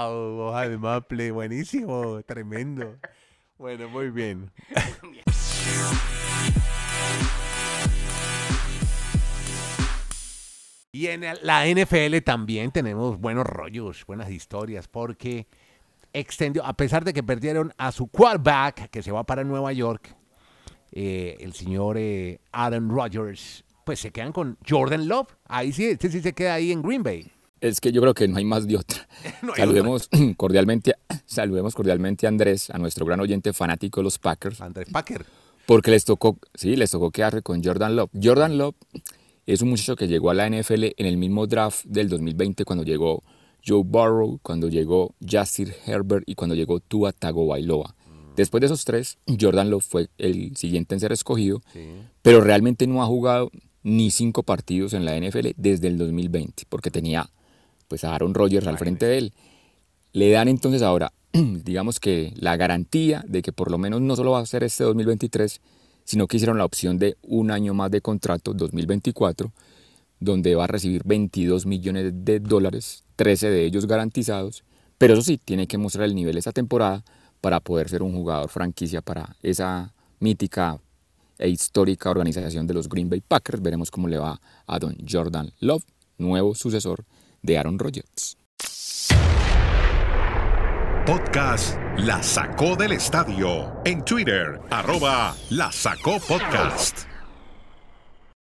¡Wow! 0.06 0.40
Hoja 0.48 0.68
de 0.68 0.76
Maple, 0.76 1.30
buenísimo, 1.30 2.20
tremendo. 2.22 2.98
Bueno, 3.56 3.88
muy 3.88 4.10
bien. 4.10 4.52
Y 10.96 11.08
en 11.08 11.26
la 11.42 11.66
NFL 11.66 12.16
también 12.24 12.70
tenemos 12.70 13.20
buenos 13.20 13.46
rollos, 13.46 14.06
buenas 14.06 14.30
historias, 14.30 14.88
porque 14.88 15.46
extendió, 16.14 16.64
a 16.64 16.72
pesar 16.72 17.04
de 17.04 17.12
que 17.12 17.22
perdieron 17.22 17.74
a 17.76 17.92
su 17.92 18.06
quarterback, 18.06 18.88
que 18.88 19.02
se 19.02 19.12
va 19.12 19.22
para 19.22 19.44
Nueva 19.44 19.74
York, 19.74 20.16
eh, 20.92 21.36
el 21.40 21.52
señor 21.52 21.98
eh, 21.98 22.40
Aaron 22.50 22.88
Rodgers, 22.88 23.62
pues 23.84 24.00
se 24.00 24.10
quedan 24.10 24.32
con 24.32 24.56
Jordan 24.66 25.06
Love. 25.06 25.28
Ahí 25.44 25.70
sí, 25.70 25.84
este 25.84 26.10
sí 26.10 26.22
se 26.22 26.32
queda 26.32 26.54
ahí 26.54 26.72
en 26.72 26.80
Green 26.80 27.02
Bay. 27.02 27.30
Es 27.60 27.78
que 27.78 27.92
yo 27.92 28.00
creo 28.00 28.14
que 28.14 28.26
no 28.26 28.38
hay 28.38 28.46
más 28.46 28.66
de 28.66 28.78
otra. 28.78 29.06
No 29.42 29.54
saludemos 29.54 30.08
cordialmente, 30.38 30.94
saludemos 31.26 31.74
cordialmente 31.74 32.24
a 32.24 32.30
Andrés, 32.30 32.70
a 32.70 32.78
nuestro 32.78 33.04
gran 33.04 33.20
oyente 33.20 33.52
fanático 33.52 34.00
de 34.00 34.04
los 34.04 34.18
Packers, 34.18 34.62
Andrés 34.62 34.88
Packer. 34.90 35.26
porque 35.66 35.90
les 35.90 36.06
tocó, 36.06 36.38
sí, 36.54 36.74
les 36.74 36.90
tocó 36.90 37.10
quedarse 37.10 37.42
con 37.42 37.62
Jordan 37.62 37.96
Love. 37.96 38.10
Jordan 38.18 38.56
Love 38.56 38.76
es 39.46 39.62
un 39.62 39.70
muchacho 39.70 39.96
que 39.96 40.08
llegó 40.08 40.30
a 40.30 40.34
la 40.34 40.48
NFL 40.48 40.84
en 40.96 41.06
el 41.06 41.16
mismo 41.16 41.46
draft 41.46 41.84
del 41.84 42.08
2020 42.08 42.64
cuando 42.64 42.84
llegó 42.84 43.22
Joe 43.64 43.82
Burrow, 43.84 44.38
cuando 44.42 44.68
llegó 44.68 45.14
Justin 45.28 45.72
Herbert 45.86 46.24
y 46.26 46.34
cuando 46.34 46.54
llegó 46.54 46.80
Tua 46.80 47.12
Tagovailoa. 47.12 47.94
Después 48.36 48.60
de 48.60 48.66
esos 48.66 48.84
tres, 48.84 49.18
Jordan 49.40 49.70
Love 49.70 49.84
fue 49.84 50.08
el 50.18 50.56
siguiente 50.56 50.94
en 50.94 51.00
ser 51.00 51.12
escogido, 51.12 51.62
pero 52.22 52.42
realmente 52.42 52.86
no 52.86 53.02
ha 53.02 53.06
jugado 53.06 53.50
ni 53.82 54.10
cinco 54.10 54.42
partidos 54.42 54.92
en 54.92 55.04
la 55.04 55.18
NFL 55.18 55.50
desde 55.56 55.88
el 55.88 55.96
2020, 55.96 56.64
porque 56.68 56.90
tenía 56.90 57.30
pues 57.88 58.04
a 58.04 58.14
Aaron 58.14 58.34
Rodgers 58.34 58.66
al 58.66 58.78
frente 58.78 59.06
de 59.06 59.18
él. 59.18 59.32
Le 60.12 60.30
dan 60.30 60.48
entonces 60.48 60.82
ahora, 60.82 61.12
digamos 61.32 61.98
que 61.98 62.34
la 62.36 62.56
garantía 62.56 63.24
de 63.26 63.42
que 63.42 63.52
por 63.52 63.70
lo 63.70 63.78
menos 63.78 64.00
no 64.00 64.16
solo 64.16 64.32
va 64.32 64.40
a 64.40 64.46
ser 64.46 64.64
este 64.64 64.84
2023, 64.84 65.60
sino 66.06 66.26
que 66.26 66.38
hicieron 66.38 66.56
la 66.56 66.64
opción 66.64 66.98
de 66.98 67.16
un 67.22 67.50
año 67.50 67.74
más 67.74 67.90
de 67.90 68.00
contrato, 68.00 68.54
2024, 68.54 69.52
donde 70.20 70.54
va 70.54 70.64
a 70.64 70.68
recibir 70.68 71.02
22 71.04 71.66
millones 71.66 72.12
de 72.14 72.40
dólares, 72.40 73.04
13 73.16 73.50
de 73.50 73.64
ellos 73.66 73.86
garantizados, 73.86 74.64
pero 74.98 75.12
eso 75.12 75.22
sí, 75.22 75.36
tiene 75.36 75.66
que 75.66 75.76
mostrar 75.76 76.06
el 76.06 76.14
nivel 76.14 76.38
esta 76.38 76.52
temporada 76.52 77.04
para 77.40 77.60
poder 77.60 77.88
ser 77.88 78.02
un 78.02 78.12
jugador 78.12 78.48
franquicia 78.48 79.02
para 79.02 79.36
esa 79.42 79.92
mítica 80.20 80.80
e 81.38 81.48
histórica 81.48 82.10
organización 82.10 82.66
de 82.66 82.74
los 82.74 82.88
Green 82.88 83.10
Bay 83.10 83.20
Packers. 83.20 83.60
Veremos 83.60 83.90
cómo 83.90 84.08
le 84.08 84.18
va 84.18 84.40
a 84.66 84.78
don 84.78 84.96
Jordan 85.06 85.52
Love, 85.60 85.84
nuevo 86.18 86.54
sucesor 86.54 87.04
de 87.42 87.58
Aaron 87.58 87.78
Rodgers. 87.78 88.38
Podcast 91.06 91.78
La 91.98 92.20
Sacó 92.20 92.74
del 92.74 92.90
Estadio. 92.90 93.80
En 93.84 94.04
Twitter, 94.04 94.60
arroba 94.70 95.36
La 95.50 95.70
Sacó 95.70 96.18
Podcast. 96.18 97.02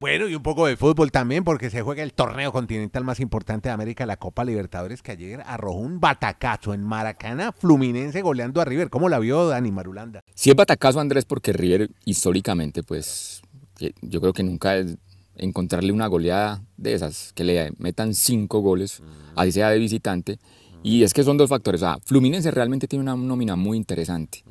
Bueno, 0.01 0.27
y 0.27 0.35
un 0.35 0.43
poco 0.43 0.67
de 0.67 0.77
fútbol 0.77 1.13
también, 1.13 1.45
porque 1.45 1.71
se 1.71 1.83
juega 1.83 2.03
el 2.03 2.13
torneo 2.13 2.51
continental 2.51 3.05
más 3.05 3.21
importante 3.21 3.69
de 3.69 3.73
América, 3.73 4.05
la 4.05 4.17
Copa 4.17 4.45
Libertadores, 4.45 5.01
que 5.01 5.13
ayer 5.13 5.45
arrojó 5.47 5.79
un 5.79 6.01
batacazo 6.01 6.75
en 6.75 6.83
Maracaná, 6.83 7.53
Fluminense 7.53 8.21
goleando 8.21 8.61
a 8.61 8.65
River. 8.65 8.91
¿Cómo 8.91 9.09
la 9.09 9.21
vio 9.21 9.47
Dani 9.47 9.71
Marulanda? 9.71 10.25
Si 10.35 10.51
es 10.51 10.57
batacazo 10.57 10.99
Andrés, 10.99 11.27
porque 11.27 11.53
River 11.53 11.89
históricamente, 12.05 12.83
pues 12.83 13.43
que 13.77 13.95
yo 14.03 14.21
creo 14.21 14.33
que 14.33 14.43
nunca 14.43 14.77
es 14.77 14.97
encontrarle 15.37 15.93
una 15.93 16.09
goleada 16.09 16.65
de 16.77 16.95
esas, 16.95 17.33
que 17.33 17.45
le 17.45 17.73
metan 17.79 18.13
cinco 18.13 18.59
goles, 18.59 19.05
así 19.37 19.53
sea 19.53 19.71
de 19.71 19.79
visitante. 19.79 20.41
Y 20.83 21.03
es 21.03 21.13
que 21.13 21.23
son 21.23 21.37
dos 21.37 21.49
factores. 21.49 21.83
O 21.83 21.85
sea, 21.87 21.99
Fluminense 22.05 22.51
realmente 22.51 22.89
tiene 22.89 23.03
una 23.03 23.17
nómina 23.17 23.57
muy 23.57 23.77
interesante. 23.77 24.45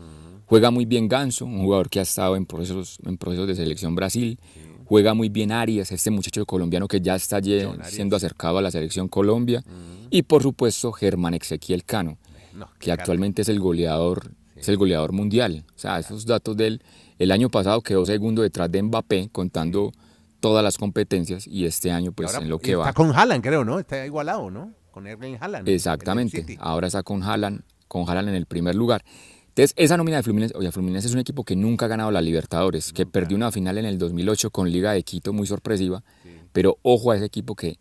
Juega 0.45 0.71
muy 0.71 0.85
bien 0.85 1.07
Ganso, 1.07 1.45
un 1.45 1.61
jugador 1.61 1.89
que 1.89 1.99
ha 1.99 2.03
estado 2.03 2.35
en 2.35 2.45
procesos, 2.45 2.97
en 3.05 3.17
procesos 3.17 3.47
de 3.47 3.55
selección 3.55 3.95
Brasil. 3.95 4.39
Juega 4.85 5.13
muy 5.13 5.29
bien 5.29 5.51
Arias, 5.51 5.91
este 5.91 6.09
muchacho 6.09 6.45
colombiano 6.47 6.87
que 6.87 6.99
ya 6.99 7.15
está 7.15 7.37
Arias. 7.37 7.77
siendo 7.91 8.15
acercado 8.15 8.57
a 8.57 8.61
la 8.61 8.71
selección 8.71 9.07
Colombia. 9.07 9.63
Y 10.09 10.23
por 10.23 10.41
supuesto, 10.41 10.91
Germán 10.91 11.35
Ezequiel 11.35 11.83
Cano 11.83 12.17
No, 12.53 12.67
que 12.79 12.91
actualmente 12.91 13.43
es 13.43 13.49
el 13.49 13.59
goleador, 13.59 14.31
es 14.55 14.67
el 14.67 14.77
goleador 14.77 15.11
mundial. 15.11 15.63
O 15.75 15.79
sea, 15.79 15.99
esos 15.99 16.25
datos 16.25 16.57
del 16.57 16.81
el 17.19 17.31
año 17.31 17.49
pasado 17.49 17.81
quedó 17.81 18.05
segundo 18.05 18.41
detrás 18.41 18.71
de 18.71 18.81
Mbappé 18.81 19.29
contando 19.31 19.91
todas 20.39 20.63
las 20.63 20.77
competencias 20.77 21.45
y 21.45 21.65
este 21.65 21.91
año 21.91 22.11
pues 22.11 22.33
ahora 22.33 22.43
en 22.43 22.49
lo 22.49 22.55
está 22.55 22.65
que 22.65 22.75
va. 22.75 22.93
con 22.93 23.11
Haaland, 23.15 23.43
creo, 23.43 23.63
¿no? 23.63 23.77
Está 23.77 24.05
igualado, 24.05 24.49
¿no? 24.49 24.71
Con 24.99 25.07
Erling 25.07 25.37
Haaland. 25.39 25.65
el 25.65 25.75
Exactamente. 25.75 26.57
Ahora 26.59 26.87
está 26.87 27.03
con 27.03 27.23
Haaland, 27.23 27.61
con 27.87 28.09
Haaland 28.09 28.27
en 28.27 28.35
el 28.35 28.45
primer 28.45 28.75
lugar. 28.75 29.01
Entonces, 29.47 29.73
esa 29.77 29.95
nómina 29.95 30.17
de 30.17 30.23
Fluminense, 30.23 30.53
oye, 30.57 30.69
Fluminense 30.73 31.07
es 31.07 31.13
un 31.13 31.21
equipo 31.21 31.45
que 31.45 31.55
nunca 31.55 31.85
ha 31.85 31.87
ganado 31.87 32.11
la 32.11 32.21
Libertadores, 32.21 32.91
que 32.91 33.05
perdió 33.05 33.37
una 33.37 33.49
final 33.49 33.77
en 33.77 33.85
el 33.85 33.97
2008 33.97 34.51
con 34.51 34.69
Liga 34.69 34.91
de 34.91 35.03
Quito 35.03 35.31
muy 35.31 35.47
sorpresiva, 35.47 36.03
pero 36.51 36.79
ojo 36.81 37.11
a 37.11 37.15
ese 37.15 37.23
equipo 37.23 37.55
que 37.55 37.77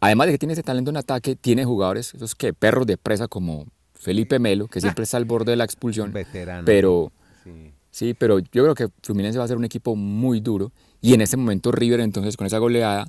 además 0.00 0.26
de 0.26 0.32
que 0.32 0.38
tiene 0.38 0.54
ese 0.54 0.64
talento 0.64 0.90
en 0.90 0.96
ataque, 0.96 1.36
tiene 1.36 1.64
jugadores, 1.64 2.12
esos 2.12 2.34
que 2.34 2.52
perros 2.52 2.86
de 2.86 2.96
presa 2.96 3.28
como 3.28 3.66
Felipe 3.94 4.40
Melo, 4.40 4.66
que 4.66 4.80
siempre 4.80 5.04
está 5.04 5.18
al 5.18 5.24
borde 5.24 5.52
de 5.52 5.56
la 5.56 5.64
expulsión, 5.64 6.12
Veterano. 6.12 6.64
pero 6.66 7.12
Sí. 7.44 7.72
Sí, 7.92 8.14
pero 8.14 8.38
yo 8.38 8.64
creo 8.64 8.74
que 8.74 8.88
Fluminense 9.02 9.38
va 9.38 9.44
a 9.44 9.48
ser 9.48 9.58
un 9.58 9.66
equipo 9.66 9.94
muy 9.94 10.40
duro. 10.40 10.72
Y 11.02 11.12
en 11.12 11.20
este 11.20 11.36
momento 11.36 11.70
River, 11.70 12.00
entonces, 12.00 12.38
con 12.38 12.46
esa 12.46 12.56
goleada, 12.56 13.06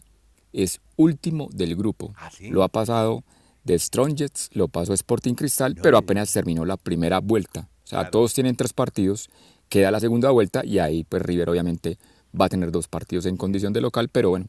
es 0.53 0.79
último 0.95 1.49
del 1.51 1.75
grupo. 1.75 2.13
¿Ah, 2.17 2.29
sí? 2.31 2.49
Lo 2.49 2.63
ha 2.63 2.69
pasado 2.69 3.23
de 3.63 3.77
Strongets, 3.79 4.49
lo 4.53 4.67
pasó 4.67 4.93
Sporting 4.93 5.33
Cristal, 5.35 5.75
pero 5.81 5.97
apenas 5.97 6.31
terminó 6.31 6.65
la 6.65 6.77
primera 6.77 7.19
vuelta. 7.19 7.69
O 7.83 7.87
sea, 7.87 8.01
todos 8.11 8.33
tienen 8.33 8.55
tres 8.55 8.73
partidos, 8.73 9.29
queda 9.69 9.91
la 9.91 9.99
segunda 9.99 10.29
vuelta 10.31 10.63
y 10.65 10.79
ahí 10.79 11.03
pues 11.03 11.21
River 11.21 11.49
obviamente 11.49 11.97
va 12.39 12.45
a 12.45 12.49
tener 12.49 12.71
dos 12.71 12.87
partidos 12.87 13.25
en 13.25 13.37
condición 13.37 13.73
de 13.73 13.81
local, 13.81 14.09
pero 14.09 14.29
bueno, 14.29 14.47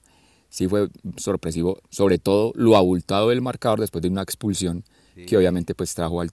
sí 0.49 0.69
fue 0.69 0.89
sorpresivo, 1.17 1.79
sobre 1.91 2.19
todo 2.19 2.53
lo 2.55 2.77
abultado 2.77 3.29
del 3.31 3.41
marcador 3.43 3.81
después 3.81 4.03
de 4.03 4.09
una 4.09 4.23
expulsión 4.23 4.85
que 5.27 5.37
obviamente 5.37 5.75
pues 5.75 5.95
trajo 5.95 6.21
al... 6.21 6.31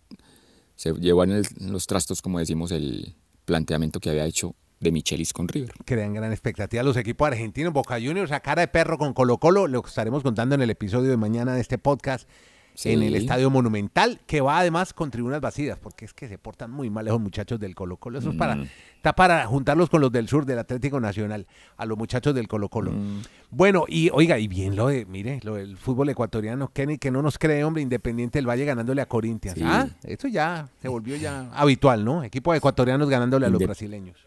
se 0.75 0.93
llevó 0.93 1.23
en, 1.23 1.31
el- 1.31 1.47
en 1.59 1.71
los 1.71 1.85
trastos, 1.87 2.21
como 2.21 2.39
decimos, 2.39 2.71
el 2.71 3.15
planteamiento 3.45 3.99
que 3.99 4.09
había 4.09 4.25
hecho 4.25 4.55
de 4.81 4.91
Michelis 4.91 5.31
con 5.31 5.47
River. 5.47 5.71
Crean 5.85 6.13
gran 6.13 6.31
expectativa 6.31 6.83
los 6.83 6.97
equipos 6.97 7.27
argentinos, 7.27 7.71
Boca 7.71 7.95
Juniors 7.95 8.31
a 8.33 8.39
cara 8.41 8.61
de 8.61 8.67
perro 8.67 8.97
con 8.97 9.13
Colo 9.13 9.37
Colo, 9.37 9.67
lo 9.67 9.85
estaremos 9.85 10.23
contando 10.23 10.55
en 10.55 10.61
el 10.61 10.69
episodio 10.71 11.09
de 11.09 11.17
mañana 11.17 11.53
de 11.53 11.61
este 11.61 11.77
podcast 11.77 12.27
Sí. 12.73 12.93
en 12.93 13.03
el 13.03 13.15
Estadio 13.15 13.49
Monumental, 13.49 14.21
que 14.25 14.39
va 14.39 14.57
además 14.59 14.93
con 14.93 15.11
tribunas 15.11 15.41
vacías, 15.41 15.77
porque 15.77 16.05
es 16.05 16.13
que 16.13 16.29
se 16.29 16.37
portan 16.37 16.71
muy 16.71 16.89
mal 16.89 17.05
esos 17.05 17.19
muchachos 17.19 17.59
del 17.59 17.75
Colo 17.75 17.97
Colo. 17.97 18.19
Eso 18.19 18.29
es 18.29 18.37
para, 18.37 18.55
Mm. 18.55 18.65
está 18.95 19.11
para 19.13 19.45
juntarlos 19.45 19.89
con 19.89 19.99
los 19.99 20.09
del 20.09 20.29
sur 20.29 20.45
del 20.45 20.57
Atlético 20.57 21.01
Nacional, 21.01 21.47
a 21.75 21.85
los 21.85 21.97
muchachos 21.97 22.33
del 22.33 22.47
Colo 22.47 22.69
Colo. 22.69 22.91
Mm. 22.93 23.21
Bueno, 23.51 23.83
y 23.89 24.09
oiga, 24.13 24.39
y 24.39 24.47
bien 24.47 24.77
lo 24.77 24.87
de, 24.87 25.05
mire, 25.05 25.41
lo 25.43 25.55
del 25.55 25.75
fútbol 25.75 26.07
ecuatoriano, 26.09 26.69
Kenny, 26.73 26.97
que 26.97 27.11
no 27.11 27.21
nos 27.21 27.37
cree, 27.37 27.61
hombre, 27.65 27.81
Independiente 27.83 28.37
del 28.39 28.47
Valle 28.47 28.63
ganándole 28.63 29.01
a 29.01 29.05
Corinthians. 29.05 29.57
Sí. 29.57 29.63
Ah, 29.65 29.89
esto 30.03 30.29
ya 30.29 30.69
se 30.81 30.87
volvió 30.87 31.17
ya 31.17 31.49
habitual, 31.53 32.05
¿no? 32.05 32.23
Equipos 32.23 32.55
ecuatorianos 32.55 33.09
ganándole 33.09 33.47
a 33.47 33.49
los 33.49 33.61
brasileños. 33.61 34.17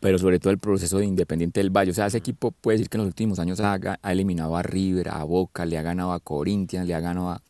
Pero 0.00 0.18
sobre 0.18 0.38
todo 0.38 0.52
el 0.52 0.58
proceso 0.58 0.98
de 0.98 1.06
Independiente 1.06 1.60
del 1.60 1.70
Valle. 1.70 1.90
O 1.90 1.94
sea, 1.94 2.06
ese 2.06 2.18
equipo 2.18 2.52
puede 2.52 2.78
decir 2.78 2.88
que 2.88 2.96
en 2.96 3.02
los 3.02 3.08
últimos 3.08 3.38
años 3.38 3.58
ha, 3.60 3.98
eliminado 4.04 4.56
a 4.56 4.62
River, 4.62 5.08
a 5.08 5.24
Boca, 5.24 5.66
le 5.66 5.76
ha 5.76 5.82
ganado 5.82 6.12
a 6.12 6.20
Corinthians, 6.20 6.86
le 6.86 6.94
ha 6.94 7.00
ganado 7.00 7.30
a, 7.30 7.42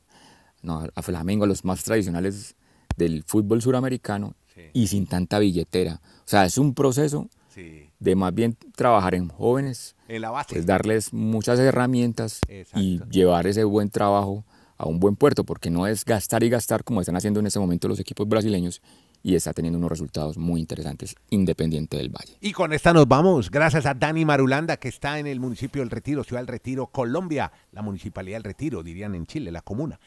no, 0.62 0.86
a 0.94 1.02
Flamengo, 1.02 1.44
a 1.44 1.46
los 1.46 1.64
más 1.64 1.84
tradicionales 1.84 2.56
del 2.96 3.22
fútbol 3.24 3.60
suramericano 3.62 4.34
y 4.72 4.86
sin 4.88 5.06
tanta 5.06 5.38
billetera. 5.38 6.00
O 6.04 6.22
sea, 6.26 6.44
es 6.46 6.58
un 6.58 6.74
proceso 6.74 7.28
Sí. 7.54 7.90
de 7.98 8.14
más 8.14 8.32
bien 8.34 8.56
trabajar 8.76 9.14
en 9.14 9.28
jóvenes, 9.28 9.96
En 10.06 10.22
la 10.22 10.30
base. 10.30 10.54
pues 10.54 10.64
darles 10.66 11.12
muchas 11.12 11.58
herramientas 11.58 12.40
y 12.76 13.00
llevar 13.10 13.46
ese 13.46 13.64
buen 13.64 13.90
trabajo 13.90 14.44
a 14.76 14.86
un 14.86 15.00
buen 15.00 15.16
puerto, 15.16 15.42
porque 15.44 15.70
no 15.70 15.86
es 15.88 16.04
gastar 16.04 16.44
y 16.44 16.48
gastar 16.50 16.84
como 16.84 17.00
están 17.00 17.16
haciendo 17.16 17.40
en 17.40 17.46
este 17.46 17.58
momento 17.58 17.88
los 17.88 17.98
equipos 17.98 18.28
brasileños 18.28 18.80
y 19.22 19.34
está 19.34 19.52
teniendo 19.52 19.78
unos 19.78 19.90
resultados 19.90 20.38
muy 20.38 20.60
interesantes 20.60 21.14
independiente 21.30 21.96
del 21.96 22.10
Valle. 22.10 22.36
Y 22.40 22.52
con 22.52 22.72
esta 22.72 22.92
nos 22.92 23.08
vamos, 23.08 23.50
gracias 23.50 23.86
a 23.86 23.94
Dani 23.94 24.24
Marulanda 24.24 24.76
que 24.76 24.88
está 24.88 25.18
en 25.18 25.26
el 25.26 25.40
municipio 25.40 25.82
del 25.82 25.90
Retiro, 25.90 26.24
Ciudad 26.24 26.40
del 26.40 26.48
Retiro, 26.48 26.86
Colombia, 26.86 27.52
la 27.72 27.82
municipalidad 27.82 28.36
del 28.36 28.44
Retiro, 28.44 28.82
dirían 28.82 29.14
en 29.14 29.26
Chile, 29.26 29.50
la 29.50 29.62
comuna. 29.62 29.98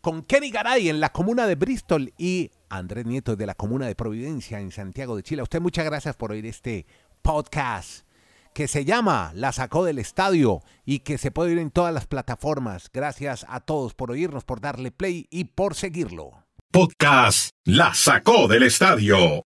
Con 0.00 0.22
Kenny 0.22 0.50
Garay 0.50 0.88
en 0.88 1.00
la 1.00 1.10
comuna 1.10 1.46
de 1.46 1.56
Bristol 1.56 2.12
y 2.16 2.50
Andrés 2.70 3.04
Nieto 3.04 3.36
de 3.36 3.46
la 3.46 3.54
comuna 3.54 3.86
de 3.86 3.94
Providencia 3.94 4.60
en 4.60 4.70
Santiago 4.70 5.14
de 5.16 5.22
Chile. 5.22 5.40
A 5.40 5.44
usted 5.44 5.60
muchas 5.60 5.84
gracias 5.84 6.16
por 6.16 6.32
oír 6.32 6.46
este 6.46 6.86
podcast 7.20 8.06
que 8.54 8.66
se 8.66 8.84
llama 8.84 9.32
La 9.34 9.52
sacó 9.52 9.84
del 9.84 9.98
estadio 9.98 10.62
y 10.84 11.00
que 11.00 11.18
se 11.18 11.30
puede 11.30 11.50
oír 11.50 11.58
en 11.58 11.70
todas 11.70 11.94
las 11.94 12.06
plataformas. 12.06 12.90
Gracias 12.92 13.46
a 13.48 13.60
todos 13.60 13.94
por 13.94 14.10
oírnos, 14.10 14.44
por 14.44 14.60
darle 14.60 14.90
play 14.90 15.26
y 15.30 15.44
por 15.44 15.74
seguirlo. 15.74 16.44
Podcast 16.72 17.50
La 17.64 17.94
sacó 17.94 18.46
del 18.46 18.62
estadio 18.62 19.44